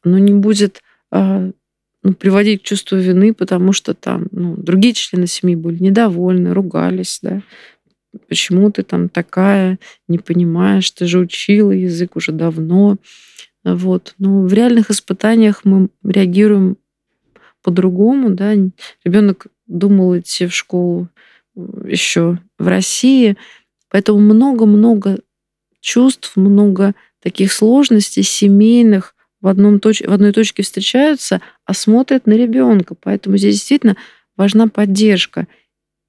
[0.03, 1.51] оно не будет а,
[2.03, 7.19] ну, приводить к чувству вины, потому что там ну, другие члены семьи были недовольны, ругались,
[7.21, 7.41] да,
[8.28, 12.97] почему ты там такая, не понимаешь, ты же учила язык уже давно.
[13.64, 14.16] Вот.
[14.18, 16.78] Но в реальных испытаниях мы реагируем
[17.64, 18.30] по-другому.
[18.30, 18.53] Да?
[19.03, 21.10] Ребенок думал идти в школу
[21.86, 23.36] еще в России,
[23.89, 25.20] поэтому много-много
[25.82, 30.01] чувств, много таких сложностей семейных в, одном точ...
[30.01, 32.95] в одной точке встречаются, а смотрят на ребенка.
[32.95, 33.97] Поэтому здесь действительно
[34.36, 35.47] важна поддержка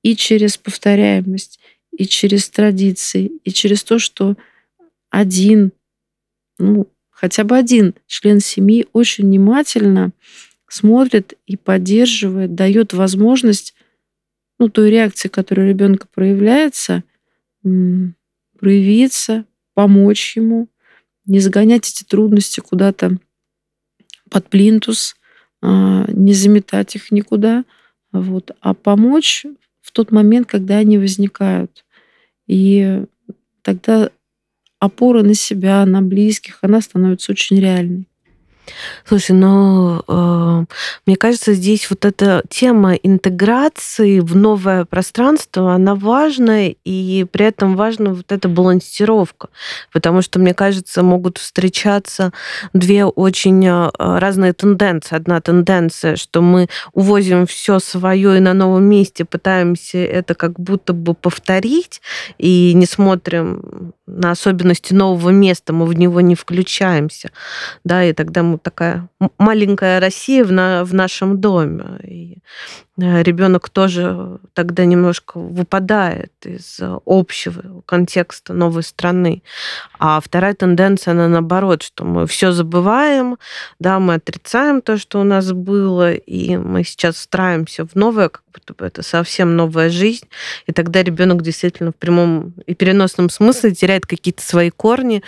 [0.03, 1.58] и через повторяемость,
[1.99, 4.37] и через традиции, и через то, что
[5.11, 5.73] один,
[6.57, 10.13] ну, хотя бы один член семьи очень внимательно
[10.69, 13.75] смотрит и поддерживает, дает возможность,
[14.61, 17.03] ну, той реакции, которая у ребенка проявляется,
[17.63, 19.45] проявиться,
[19.75, 20.69] помочь ему,
[21.27, 23.19] не загонять эти трудности куда-то
[24.31, 25.17] под плинтус,
[25.61, 27.65] а, не заметать их никуда,
[28.13, 29.47] вот, а помочь
[29.81, 31.85] в тот момент, когда они возникают.
[32.49, 33.05] И
[33.63, 34.11] тогда
[34.81, 38.08] опора на себя, на близких, она становится очень реальной.
[39.07, 40.65] Слушай, но э,
[41.07, 47.77] мне кажется, здесь вот эта тема интеграции в новое пространство, она важна, и при этом
[47.77, 49.49] важна вот эта балансировка,
[49.93, 52.33] потому что, мне кажется, могут встречаться
[52.73, 55.17] две очень э, разные тенденции.
[55.17, 60.93] Одна тенденция, что мы увозим все свое и на новом месте пытаемся это как будто
[60.93, 62.01] бы повторить,
[62.39, 67.31] и не смотрим на особенности нового места, мы в него не включаемся,
[67.85, 71.85] да, и тогда мы такая маленькая Россия в, на, в нашем доме.
[72.05, 72.39] И
[73.01, 79.43] э, ребенок тоже тогда немножко выпадает из общего контекста новой страны.
[79.99, 83.39] А вторая тенденция, она наоборот, что мы все забываем,
[83.79, 88.43] да, мы отрицаем то, что у нас было, и мы сейчас встраиваемся в новое, как
[88.53, 90.27] будто бы это совсем новая жизнь,
[90.67, 95.23] и тогда ребенок действительно в прямом и переносном смысле теряет какие-то свои корни,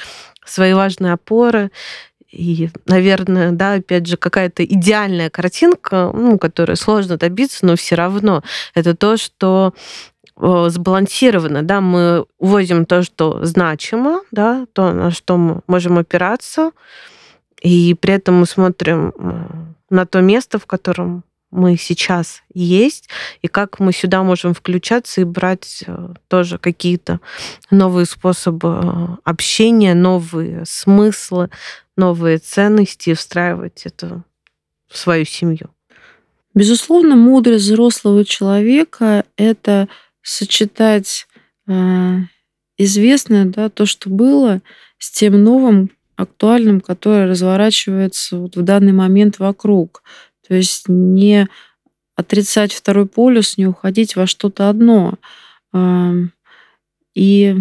[0.45, 1.71] свои важные опоры.
[2.31, 8.43] И, наверное, да, опять же, какая-то идеальная картинка, ну, которую сложно добиться, но все равно.
[8.75, 9.75] Это то, что
[10.37, 16.71] сбалансировано, да, мы увозим то, что значимо, да, то, на что мы можем опираться,
[17.61, 19.13] и при этом мы смотрим
[19.91, 23.09] на то место, в котором мы сейчас есть,
[23.43, 27.21] и как мы сюда можем включаться и брать э, тоже какие-то
[27.71, 31.51] новые способы э, общения, новые смыслы,
[31.97, 34.23] новые ценности и встраивать это
[34.89, 35.71] в свою семью.
[36.55, 39.89] Безусловно, мудрость взрослого человека— это
[40.23, 41.27] сочетать
[41.67, 42.19] э,
[42.77, 44.61] известное, да, то, что было,
[44.99, 50.03] с тем новым, актуальным, которое разворачивается вот в данный момент вокруг.
[50.51, 51.47] То есть не
[52.17, 55.15] отрицать второй полюс, не уходить во что-то одно.
[57.15, 57.57] И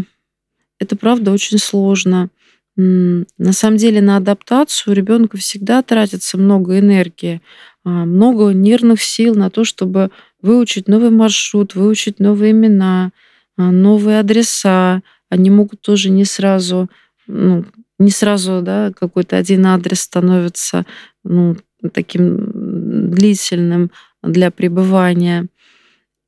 [0.79, 2.29] это правда очень сложно.
[2.75, 7.43] На самом деле на адаптацию ребенка всегда тратится много энергии,
[7.83, 10.09] а, много нервных сил на то, чтобы
[10.41, 13.11] выучить новый маршрут, выучить новые имена,
[13.55, 15.03] а, новые адреса.
[15.29, 16.89] Они могут тоже не сразу,
[17.27, 17.65] ну,
[17.99, 20.85] не сразу, да, какой-то один адрес становится
[21.23, 21.57] ну,
[21.93, 22.58] таким
[22.99, 23.91] длительным
[24.21, 25.47] для пребывания.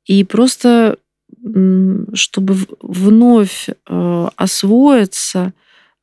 [0.06, 0.96] И просто
[2.14, 5.52] чтобы вновь э, освоиться,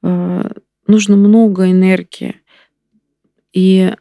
[0.04, 0.52] э,
[0.88, 2.36] нужно много энергии.
[3.54, 3.94] И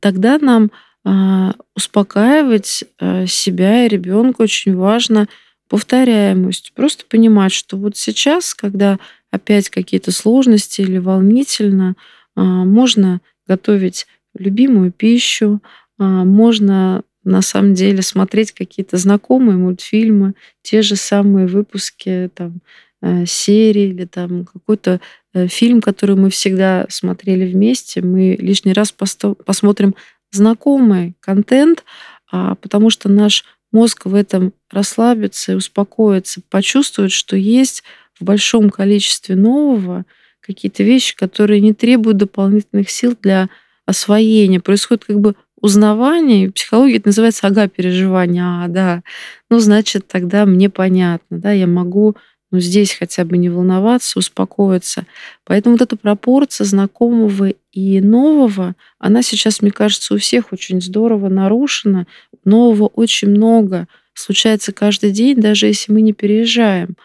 [0.00, 0.70] тогда нам
[1.04, 2.84] э, успокаивать
[3.26, 5.28] себя и ребенка очень важно
[5.68, 6.72] повторяемость.
[6.74, 8.98] Просто понимать, что вот сейчас, когда
[9.30, 11.96] опять какие-то сложности или волнительно,
[12.34, 15.60] можно готовить любимую пищу,
[15.98, 22.60] можно на самом деле смотреть какие-то знакомые мультфильмы, те же самые выпуски там,
[23.02, 25.00] э, серии или там какой-то
[25.34, 29.96] э, фильм, который мы всегда смотрели вместе, мы лишний раз посмотрим
[30.30, 31.84] знакомый контент,
[32.30, 37.82] а, потому что наш мозг в этом расслабится и успокоится, почувствует, что есть
[38.18, 40.04] в большом количестве нового
[40.40, 43.48] какие-то вещи, которые не требуют дополнительных сил для
[43.84, 49.02] освоение, происходит как бы узнавание, и психология это называется ага, переживание, а, да,
[49.50, 52.16] ну, значит, тогда мне понятно, да, я могу
[52.52, 55.04] ну, здесь хотя бы не волноваться, успокоиться.
[55.44, 61.28] Поэтому вот эта пропорция знакомого и нового, она сейчас, мне кажется, у всех очень здорово
[61.28, 62.06] нарушена.
[62.44, 63.88] Нового очень много.
[64.14, 66.96] Случается каждый день, даже если мы не переезжаем.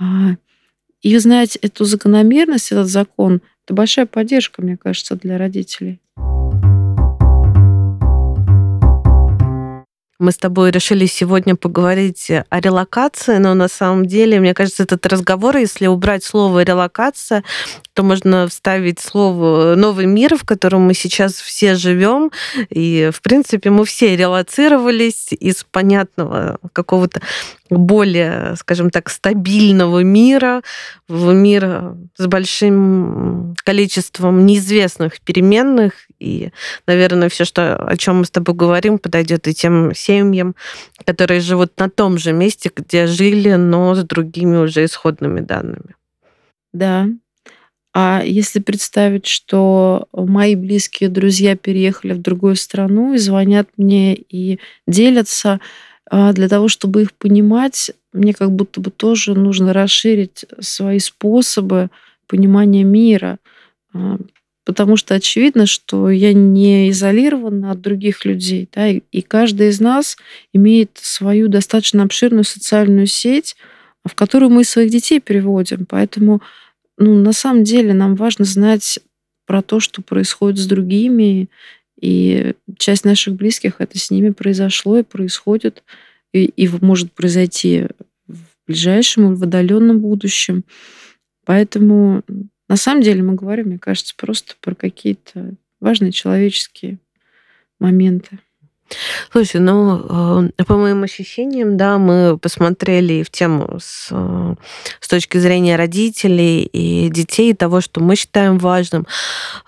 [0.00, 0.36] А,
[1.02, 6.00] и узнать эту закономерность, этот закон, это большая поддержка, мне кажется, для родителей.
[10.20, 15.06] Мы с тобой решили сегодня поговорить о релокации, но на самом деле, мне кажется, этот
[15.06, 17.44] разговор, если убрать слово релокация,
[17.92, 22.32] то можно вставить слово новый мир, в котором мы сейчас все живем.
[22.68, 27.20] И, в принципе, мы все релацировались из понятного какого-то
[27.70, 30.62] более, скажем так, стабильного мира
[31.06, 35.92] в мир с большим количеством неизвестных переменных.
[36.18, 36.50] И,
[36.86, 40.54] наверное, все, что, о чем мы с тобой говорим, подойдет и тем семьям,
[41.04, 45.94] которые живут на том же месте, где жили, но с другими уже исходными данными.
[46.72, 47.08] Да.
[47.94, 54.60] А если представить, что мои близкие друзья переехали в другую страну и звонят мне и
[54.86, 55.60] делятся,
[56.10, 61.90] а, для того, чтобы их понимать, мне как будто бы тоже нужно расширить свои способы
[62.26, 63.38] понимания мира.
[64.68, 68.68] Потому что очевидно, что я не изолирована от других людей.
[68.74, 70.18] Да, и каждый из нас
[70.52, 73.56] имеет свою достаточно обширную социальную сеть,
[74.04, 75.86] в которую мы своих детей переводим.
[75.88, 76.42] Поэтому
[76.98, 78.98] ну, на самом деле нам важно знать
[79.46, 81.48] про то, что происходит с другими,
[81.98, 85.82] и часть наших близких это с ними произошло и происходит,
[86.34, 87.86] и, и может произойти
[88.26, 90.62] в ближайшем или в отдаленном будущем.
[91.46, 92.22] Поэтому
[92.68, 96.98] на самом деле мы говорим, мне кажется, просто про какие-то важные человеческие
[97.78, 98.38] моменты.
[99.32, 104.54] Слушай, ну, э, по моим ощущениям, да, мы посмотрели в тему с, э,
[105.00, 109.06] с точки зрения родителей и детей, того, что мы считаем важным.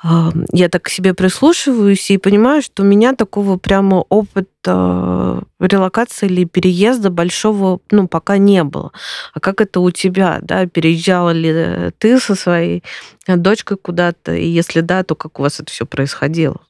[0.02, 6.26] Э, я так к себе прислушиваюсь и понимаю, что у меня такого прямо опыта релокации
[6.26, 8.92] или переезда большого, ну, пока не было.
[9.34, 10.66] А как это у тебя, да?
[10.66, 12.82] Переезжала ли ты со своей
[13.26, 14.34] дочкой куда-то?
[14.34, 16.60] И если да, то как у вас это все происходило?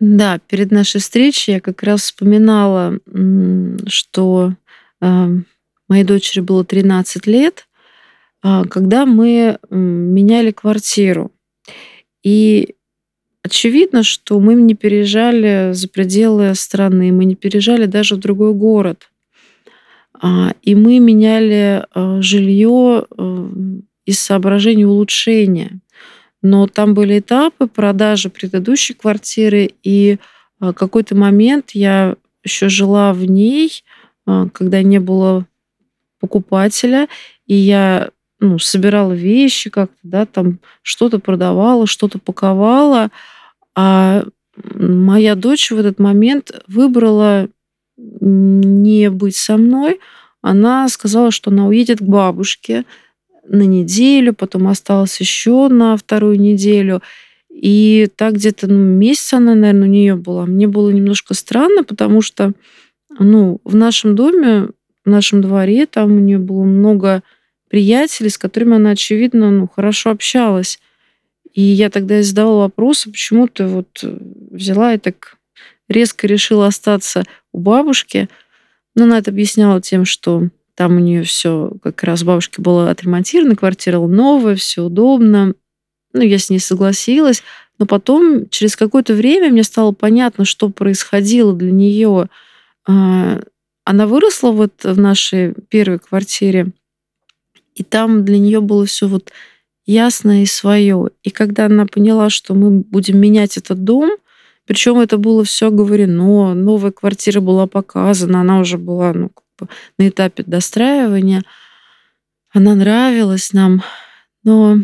[0.00, 2.98] Да, перед нашей встречей я как раз вспоминала,
[3.86, 4.54] что
[4.98, 5.28] а,
[5.88, 7.68] моей дочери было 13 лет,
[8.42, 11.32] а, когда мы меняли квартиру.
[12.22, 12.76] И
[13.42, 19.10] очевидно, что мы не переезжали за пределы страны, мы не переезжали даже в другой город.
[20.18, 21.84] А, и мы меняли
[22.22, 23.06] жилье
[24.06, 25.80] из соображений улучшения
[26.42, 30.18] но там были этапы продажи предыдущей квартиры, и
[30.58, 33.84] а, какой-то момент я еще жила в ней,
[34.26, 35.46] а, когда не было
[36.20, 37.08] покупателя,
[37.46, 38.10] и я
[38.40, 43.10] ну, собирала вещи как-то, да, там что-то продавала, что-то паковала,
[43.74, 44.24] а
[44.74, 47.48] моя дочь в этот момент выбрала
[47.96, 50.00] не быть со мной.
[50.42, 52.84] Она сказала, что она уедет к бабушке,
[53.46, 57.02] на неделю, потом осталось еще на вторую неделю.
[57.50, 60.46] И так где-то ну, месяц она, наверное, у нее была.
[60.46, 62.52] Мне было немножко странно, потому что
[63.18, 64.68] ну, в нашем доме,
[65.04, 67.22] в нашем дворе, там у нее было много
[67.68, 70.78] приятелей, с которыми она, очевидно, ну, хорошо общалась.
[71.52, 74.04] И я тогда задавала вопросы, почему ты вот
[74.50, 75.36] взяла и так
[75.88, 78.28] резко решила остаться у бабушки.
[78.94, 80.48] Но она это объясняла тем, что
[80.80, 85.52] там у нее все как раз бабушке было отремонтировано, квартира новая, все удобно.
[86.14, 87.42] Ну, я с ней согласилась.
[87.78, 92.30] Но потом, через какое-то время, мне стало понятно, что происходило для нее.
[92.88, 93.42] А,
[93.84, 96.68] она выросла вот в нашей первой квартире,
[97.74, 99.32] и там для нее было все вот
[99.84, 101.10] ясно и свое.
[101.22, 104.12] И когда она поняла, что мы будем менять этот дом,
[104.64, 109.30] причем это было все говорено, новая квартира была показана, она уже была ну,
[109.98, 111.42] на этапе достраивания.
[112.52, 113.82] Она нравилась нам,
[114.42, 114.78] но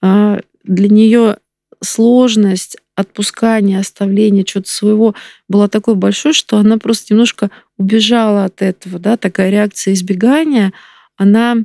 [0.00, 1.38] а, для нее
[1.82, 5.14] сложность отпускания, оставления чего-то своего
[5.48, 10.72] была такой большой, что она просто немножко убежала от этого, да, такая реакция избегания,
[11.16, 11.56] она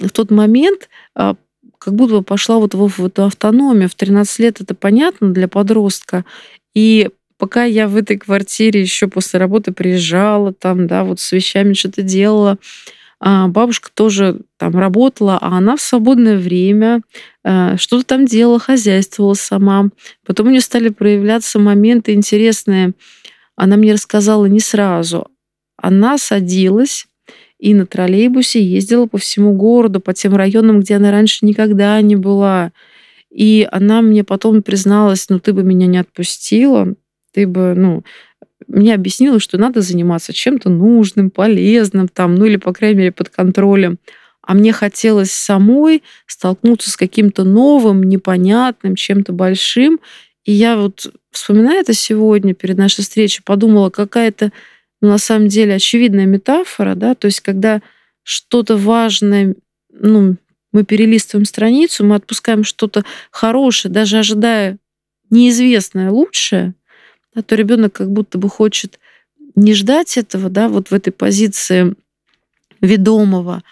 [0.00, 1.36] в тот момент а,
[1.78, 3.88] как будто бы пошла вот в, в эту автономию.
[3.88, 6.24] В 13 лет это понятно для подростка.
[6.74, 11.72] И пока я в этой квартире еще после работы приезжала, там, да, вот с вещами
[11.72, 12.58] что-то делала,
[13.18, 17.00] а бабушка тоже там работала, а она в свободное время
[17.44, 19.88] э, что-то там делала, хозяйствовала сама.
[20.26, 22.92] Потом у нее стали проявляться моменты интересные.
[23.54, 25.28] Она мне рассказала не сразу.
[25.78, 27.06] Она садилась
[27.58, 32.16] и на троллейбусе ездила по всему городу, по тем районам, где она раньше никогда не
[32.16, 32.72] была.
[33.30, 36.94] И она мне потом призналась, ну ты бы меня не отпустила,
[37.36, 38.02] ты бы, ну,
[38.66, 43.28] мне объяснила, что надо заниматься чем-то нужным, полезным, там, ну или, по крайней мере, под
[43.28, 43.98] контролем.
[44.40, 50.00] А мне хотелось самой столкнуться с каким-то новым, непонятным, чем-то большим.
[50.46, 54.50] И я вот, вспоминая это сегодня, перед нашей встречей, подумала, какая-то,
[55.02, 57.82] ну, на самом деле, очевидная метафора, да, то есть когда
[58.22, 59.56] что-то важное,
[59.92, 60.36] ну,
[60.72, 64.78] мы перелистываем страницу, мы отпускаем что-то хорошее, даже ожидая
[65.28, 66.72] неизвестное лучшее–
[67.36, 68.98] да, то ребенок как будто бы хочет
[69.54, 71.94] не ждать этого, да, вот в этой позиции
[72.80, 73.62] ведомого,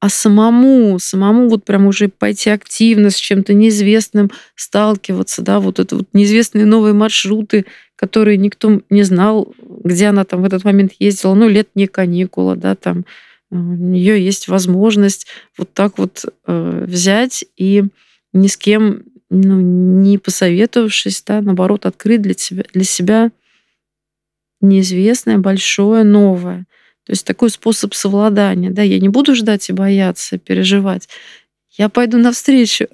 [0.00, 5.96] а самому, самому вот прям уже пойти активно с чем-то неизвестным, сталкиваться, да, вот это
[5.96, 9.54] вот неизвестные новые маршруты, которые никто не знал,
[9.84, 13.06] где она там в этот момент ездила, ну, летние каникулы, да, там
[13.50, 15.26] э, у нее есть возможность
[15.56, 17.84] вот так вот э, взять и
[18.32, 23.32] ни с кем ну, не посоветовавшись, да, наоборот, открыть для себя, для себя
[24.60, 26.66] неизвестное, большое, новое.
[27.04, 28.70] То есть такой способ совладания.
[28.70, 31.08] Да, я не буду ждать и бояться, переживать.
[31.78, 32.86] Я пойду навстречу.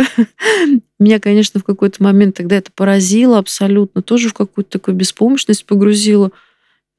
[0.98, 6.32] Меня, конечно, в какой-то момент тогда это поразило абсолютно, тоже в какую-то такую беспомощность погрузило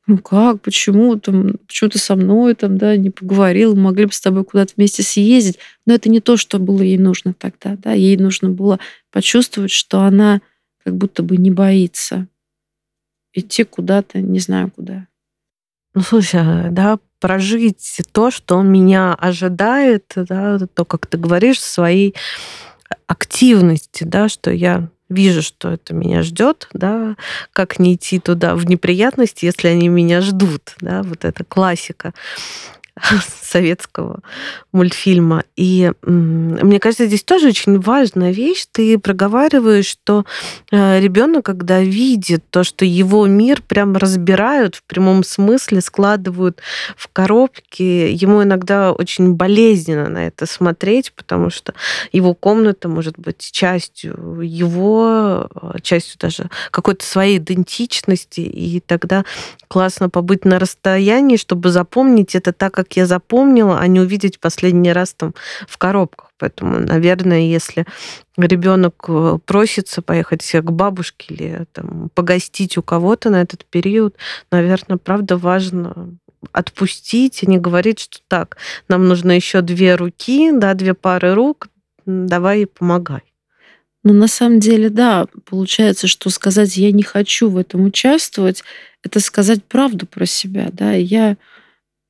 [0.06, 4.20] ну как, почему, там, почему ты со мной там, да, не поговорил, могли бы с
[4.20, 5.60] тобой куда-то вместе съездить.
[5.86, 8.80] Но это не то, что было ей нужно тогда, да, ей нужно было
[9.12, 10.42] почувствовать, что она
[10.84, 12.28] как будто бы не боится
[13.34, 15.08] идти куда-то, не знаю куда.
[15.96, 22.16] Ну, слушай, а, да, прожить то, что меня ожидает, да, то, как ты говоришь, своей
[23.08, 27.16] активности, да, что я вижу, что это меня ждет, да,
[27.54, 32.14] как не идти туда в неприятности, если они меня ждут, да, вот это классика.
[33.42, 34.20] советского
[34.72, 35.44] мультфильма.
[35.56, 38.66] И мне кажется, здесь тоже очень важная вещь.
[38.72, 40.26] Ты проговариваешь, что
[40.72, 46.62] э, ребенок, когда видит то, что его мир прям разбирают в прямом смысле, складывают
[46.96, 51.74] в коробки, ему иногда очень болезненно на это смотреть, потому что
[52.12, 59.26] его комната может быть частью его, э, частью даже какой-то своей идентичности, и тогда
[59.68, 64.92] классно побыть на расстоянии, чтобы запомнить это так, как я запомнила, а не увидеть последний
[64.92, 65.34] раз там
[65.68, 66.32] в коробках.
[66.38, 67.86] Поэтому, наверное, если
[68.38, 74.16] ребенок э, просится поехать к бабушке или там, погостить у кого-то на этот период,
[74.52, 76.18] наверное, правда важно
[76.52, 78.58] отпустить и не говорить, что так,
[78.90, 81.70] нам нужно еще две руки, да, две пары рук,
[82.06, 83.24] давай помогай.
[84.04, 88.64] Ну, на самом деле, да, получается, что сказать «я не хочу в этом участвовать»,
[89.02, 91.38] это сказать правду про себя, да, я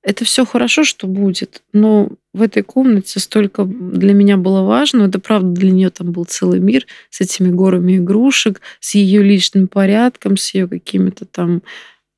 [0.04, 5.04] это все хорошо, что будет, но в этой комнате столько для меня было важно.
[5.04, 9.70] Это правда для нее там был целый мир с этими горами игрушек, с ее личным
[9.70, 11.62] порядком, с ее какими-то там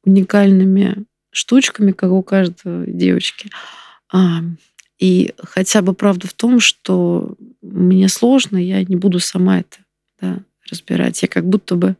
[0.04, 3.52] уникальными штучками, как у каждой девочки.
[4.12, 4.42] А,
[4.98, 9.78] и хотя бы правда в том, что мне сложно, я не буду сама это
[10.20, 10.40] да,
[10.72, 11.22] разбирать.
[11.22, 11.98] Я как будто бы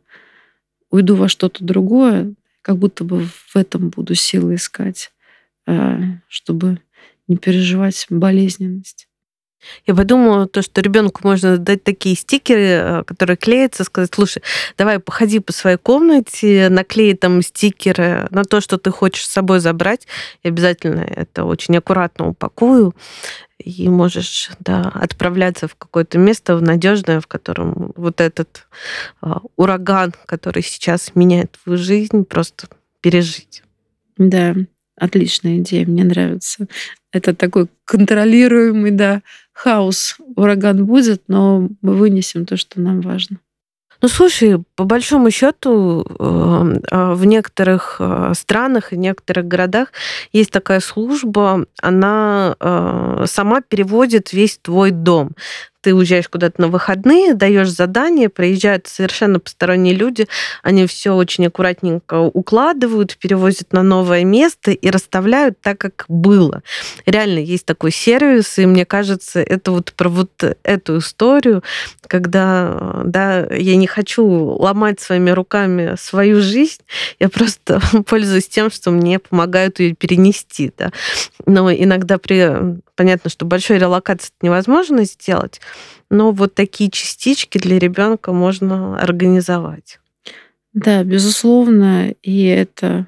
[0.90, 5.12] уйду во что-то другое, как будто бы в этом буду силы искать.
[5.66, 5.98] Э,
[6.28, 6.80] чтобы
[7.26, 9.08] не переживать болезненность.
[9.84, 14.42] Я подумала, то, что ребенку можно дать такие стикеры, э, которые клеятся, сказать, слушай,
[14.78, 19.58] давай походи по своей комнате, наклей там стикеры на то, что ты хочешь с собой
[19.58, 20.06] забрать,
[20.44, 22.94] и обязательно это очень аккуратно упакую,
[23.58, 28.68] и можешь да, отправляться в какое-то место в надежное, в котором вот этот
[29.22, 32.68] uh, ураган, который сейчас меняет твою жизнь, просто
[33.00, 33.62] пережить.
[34.18, 34.54] Да,
[34.98, 36.66] Отличная идея, мне нравится.
[37.12, 39.22] Это такой контролируемый, да,
[39.52, 40.16] хаос.
[40.36, 43.38] Ураган будет, но мы вынесем то, что нам важно.
[44.02, 49.88] Ну, слушай, по большому счету эм, а, в некоторых э, странах и некоторых городах
[50.32, 55.30] есть такая служба, она э, сама переводит весь твой дом
[55.86, 60.26] ты уезжаешь куда-то на выходные, даешь задание, приезжают совершенно посторонние люди,
[60.64, 66.64] они все очень аккуратненько укладывают, перевозят на новое место и расставляют так, как было.
[67.04, 70.32] Реально есть такой сервис, и мне кажется, это вот про вот
[70.64, 71.62] эту историю,
[72.08, 76.82] когда да, я не хочу ломать своими руками свою жизнь,
[77.20, 80.72] я просто пользуюсь тем, что мне помогают ее перенести.
[80.76, 80.90] Да.
[81.46, 85.60] Но иногда при Понятно, что большой релокации невозможно сделать,
[86.10, 90.00] но вот такие частички для ребенка можно организовать.
[90.72, 93.06] Да, безусловно, и это,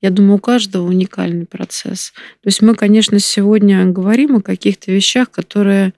[0.00, 2.12] я думаю, у каждого уникальный процесс.
[2.42, 5.94] То есть мы, конечно, сегодня говорим о каких-то вещах, которые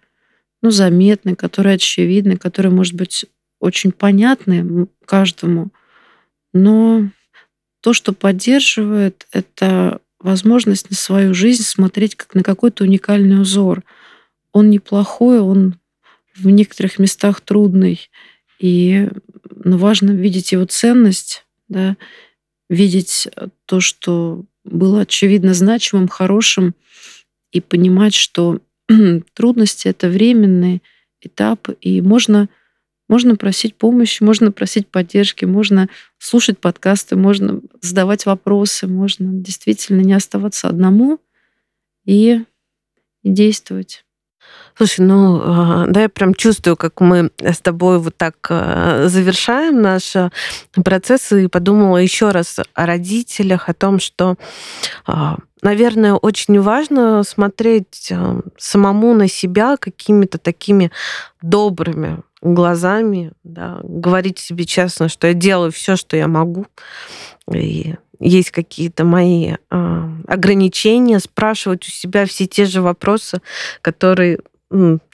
[0.61, 3.25] ну, заметны, которые очевидны, которые, может быть,
[3.61, 5.69] очень понятны каждому,
[6.53, 7.09] но
[7.81, 13.83] то, что поддерживает, это возможность на свою жизнь смотреть как на какой-то уникальный узор.
[14.53, 15.77] Он неплохой, он
[16.35, 18.11] в некоторых местах трудный.
[18.59, 19.09] И
[19.65, 21.97] ну, важно видеть его ценность, да,
[22.69, 23.29] видеть
[23.67, 26.75] то, что было очевидно значимым, хорошим,
[27.51, 28.61] и понимать, что
[29.35, 30.83] трудности это временный
[31.21, 32.49] этап, и можно
[33.13, 40.15] можно просить помощи, можно просить поддержки, можно слушать подкасты, можно задавать вопросы, можно действительно не
[40.15, 41.19] оставаться одному
[42.07, 42.41] и,
[43.23, 44.07] и действовать.
[44.79, 49.83] Слушай, ну, а, да, я прям чувствую, как мы с тобой вот так а, завершаем
[49.83, 50.15] наш
[50.83, 54.37] процесс и подумала еще раз о родителях, о том, что
[55.05, 58.11] а, наверное, очень важно смотреть
[58.57, 60.91] самому на себя какими-то такими
[61.43, 66.67] добрыми глазами, да, говорить себе честно, что я делаю все, что я могу,
[67.53, 73.41] и есть какие-то мои э, ограничения, спрашивать у себя все те же вопросы,
[73.81, 74.39] которые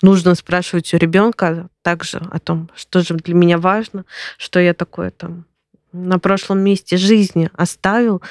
[0.03, 4.05] нужно спрашивать у ребенка также о том, что же для меня важно,
[4.37, 5.47] что я такое там
[5.93, 8.23] на прошлом месте жизни оставил,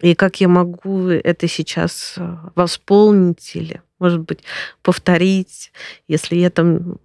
[0.00, 4.44] и как я могу это сейчас э, восполнить или, может быть,
[4.82, 5.72] повторить,
[6.06, 6.98] если я там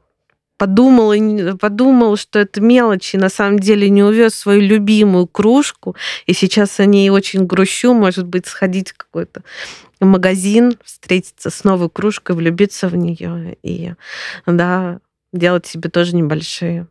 [0.58, 5.95] подумал, подумал, что это мелочи, на самом деле не увез свою любимую кружку,
[6.26, 9.43] и сейчас о ней очень грущу, может быть, сходить в какой-то
[9.99, 13.93] магазин, встретиться с новой кружкой, влюбиться в нее и,
[14.45, 14.99] да,
[15.34, 16.88] делать себе тоже небольшие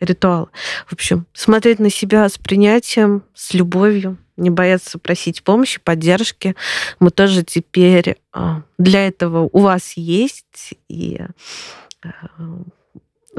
[0.00, 0.48] ритуалы.
[0.86, 6.54] В общем, смотреть на себя с принятием, с любовью, не бояться просить помощи, поддержки.
[7.00, 10.74] Мы тоже теперь а, для этого у вас есть.
[10.88, 11.20] И
[12.02, 12.08] э,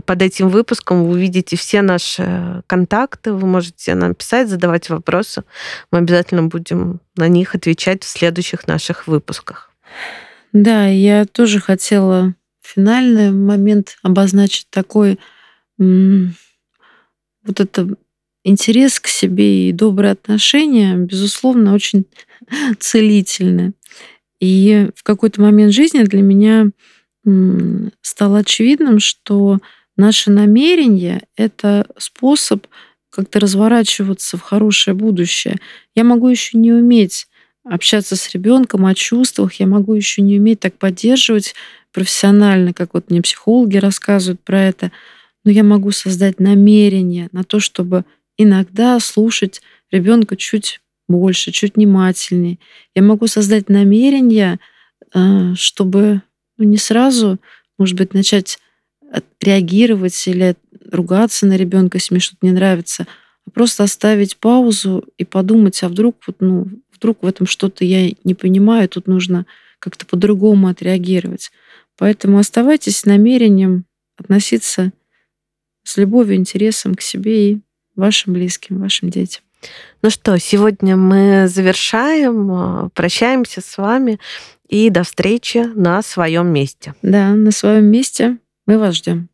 [0.08, 5.43] под этим выпуском вы увидите все наши контакты, вы можете нам писать, задавать вопросы.
[5.91, 9.70] Мы обязательно будем на них отвечать в следующих наших выпусках.
[10.53, 15.20] Да, я тоже хотела финальный момент обозначить такой
[15.78, 17.89] вот это
[18.43, 22.05] интерес к себе и добрые отношения, безусловно, очень
[22.80, 23.74] целительны.
[24.39, 26.68] И в какой-то момент жизни для меня
[28.01, 29.60] стало очевидным, что
[29.97, 32.67] наше намерение— это способ
[33.09, 35.57] как-то разворачиваться в хорошее будущее.
[35.95, 37.27] Я могу еще не уметь
[37.63, 41.55] общаться с ребенком о чувствах, я могу еще не уметь так поддерживать
[41.91, 44.91] профессионально, как вот мне психологи рассказывают про это,
[45.43, 48.05] но я могу создать намерение на то, чтобы
[48.37, 52.59] иногда слушать ребенка чуть больше, чуть внимательнее.
[52.93, 54.59] Я могу создать намерение,
[55.13, 56.21] э, чтобы
[56.57, 57.39] ну, не сразу,
[57.77, 58.59] может быть, начать
[59.41, 60.55] реагировать или
[60.91, 63.08] ругаться на ребенка, если мне что-то не нравится,
[63.45, 68.12] а просто оставить паузу и подумать, а вдруг вот, ну, вдруг в этом что-то я
[68.24, 69.45] не понимаю, тут нужно
[69.80, 71.51] как-то по-другому отреагировать.
[71.97, 73.86] Поэтому оставайтесь с намерением
[74.18, 74.91] относиться
[75.84, 77.62] с любовью, интересом к себе и
[77.95, 79.43] вашим близким, вашим детям.
[80.01, 84.20] Ну что, сегодня мы завершаем, а, прощаемся с вами
[84.68, 86.93] и до встречи на своем месте.
[87.01, 88.38] Да, на своем месте
[88.68, 89.30] мы вас ждем.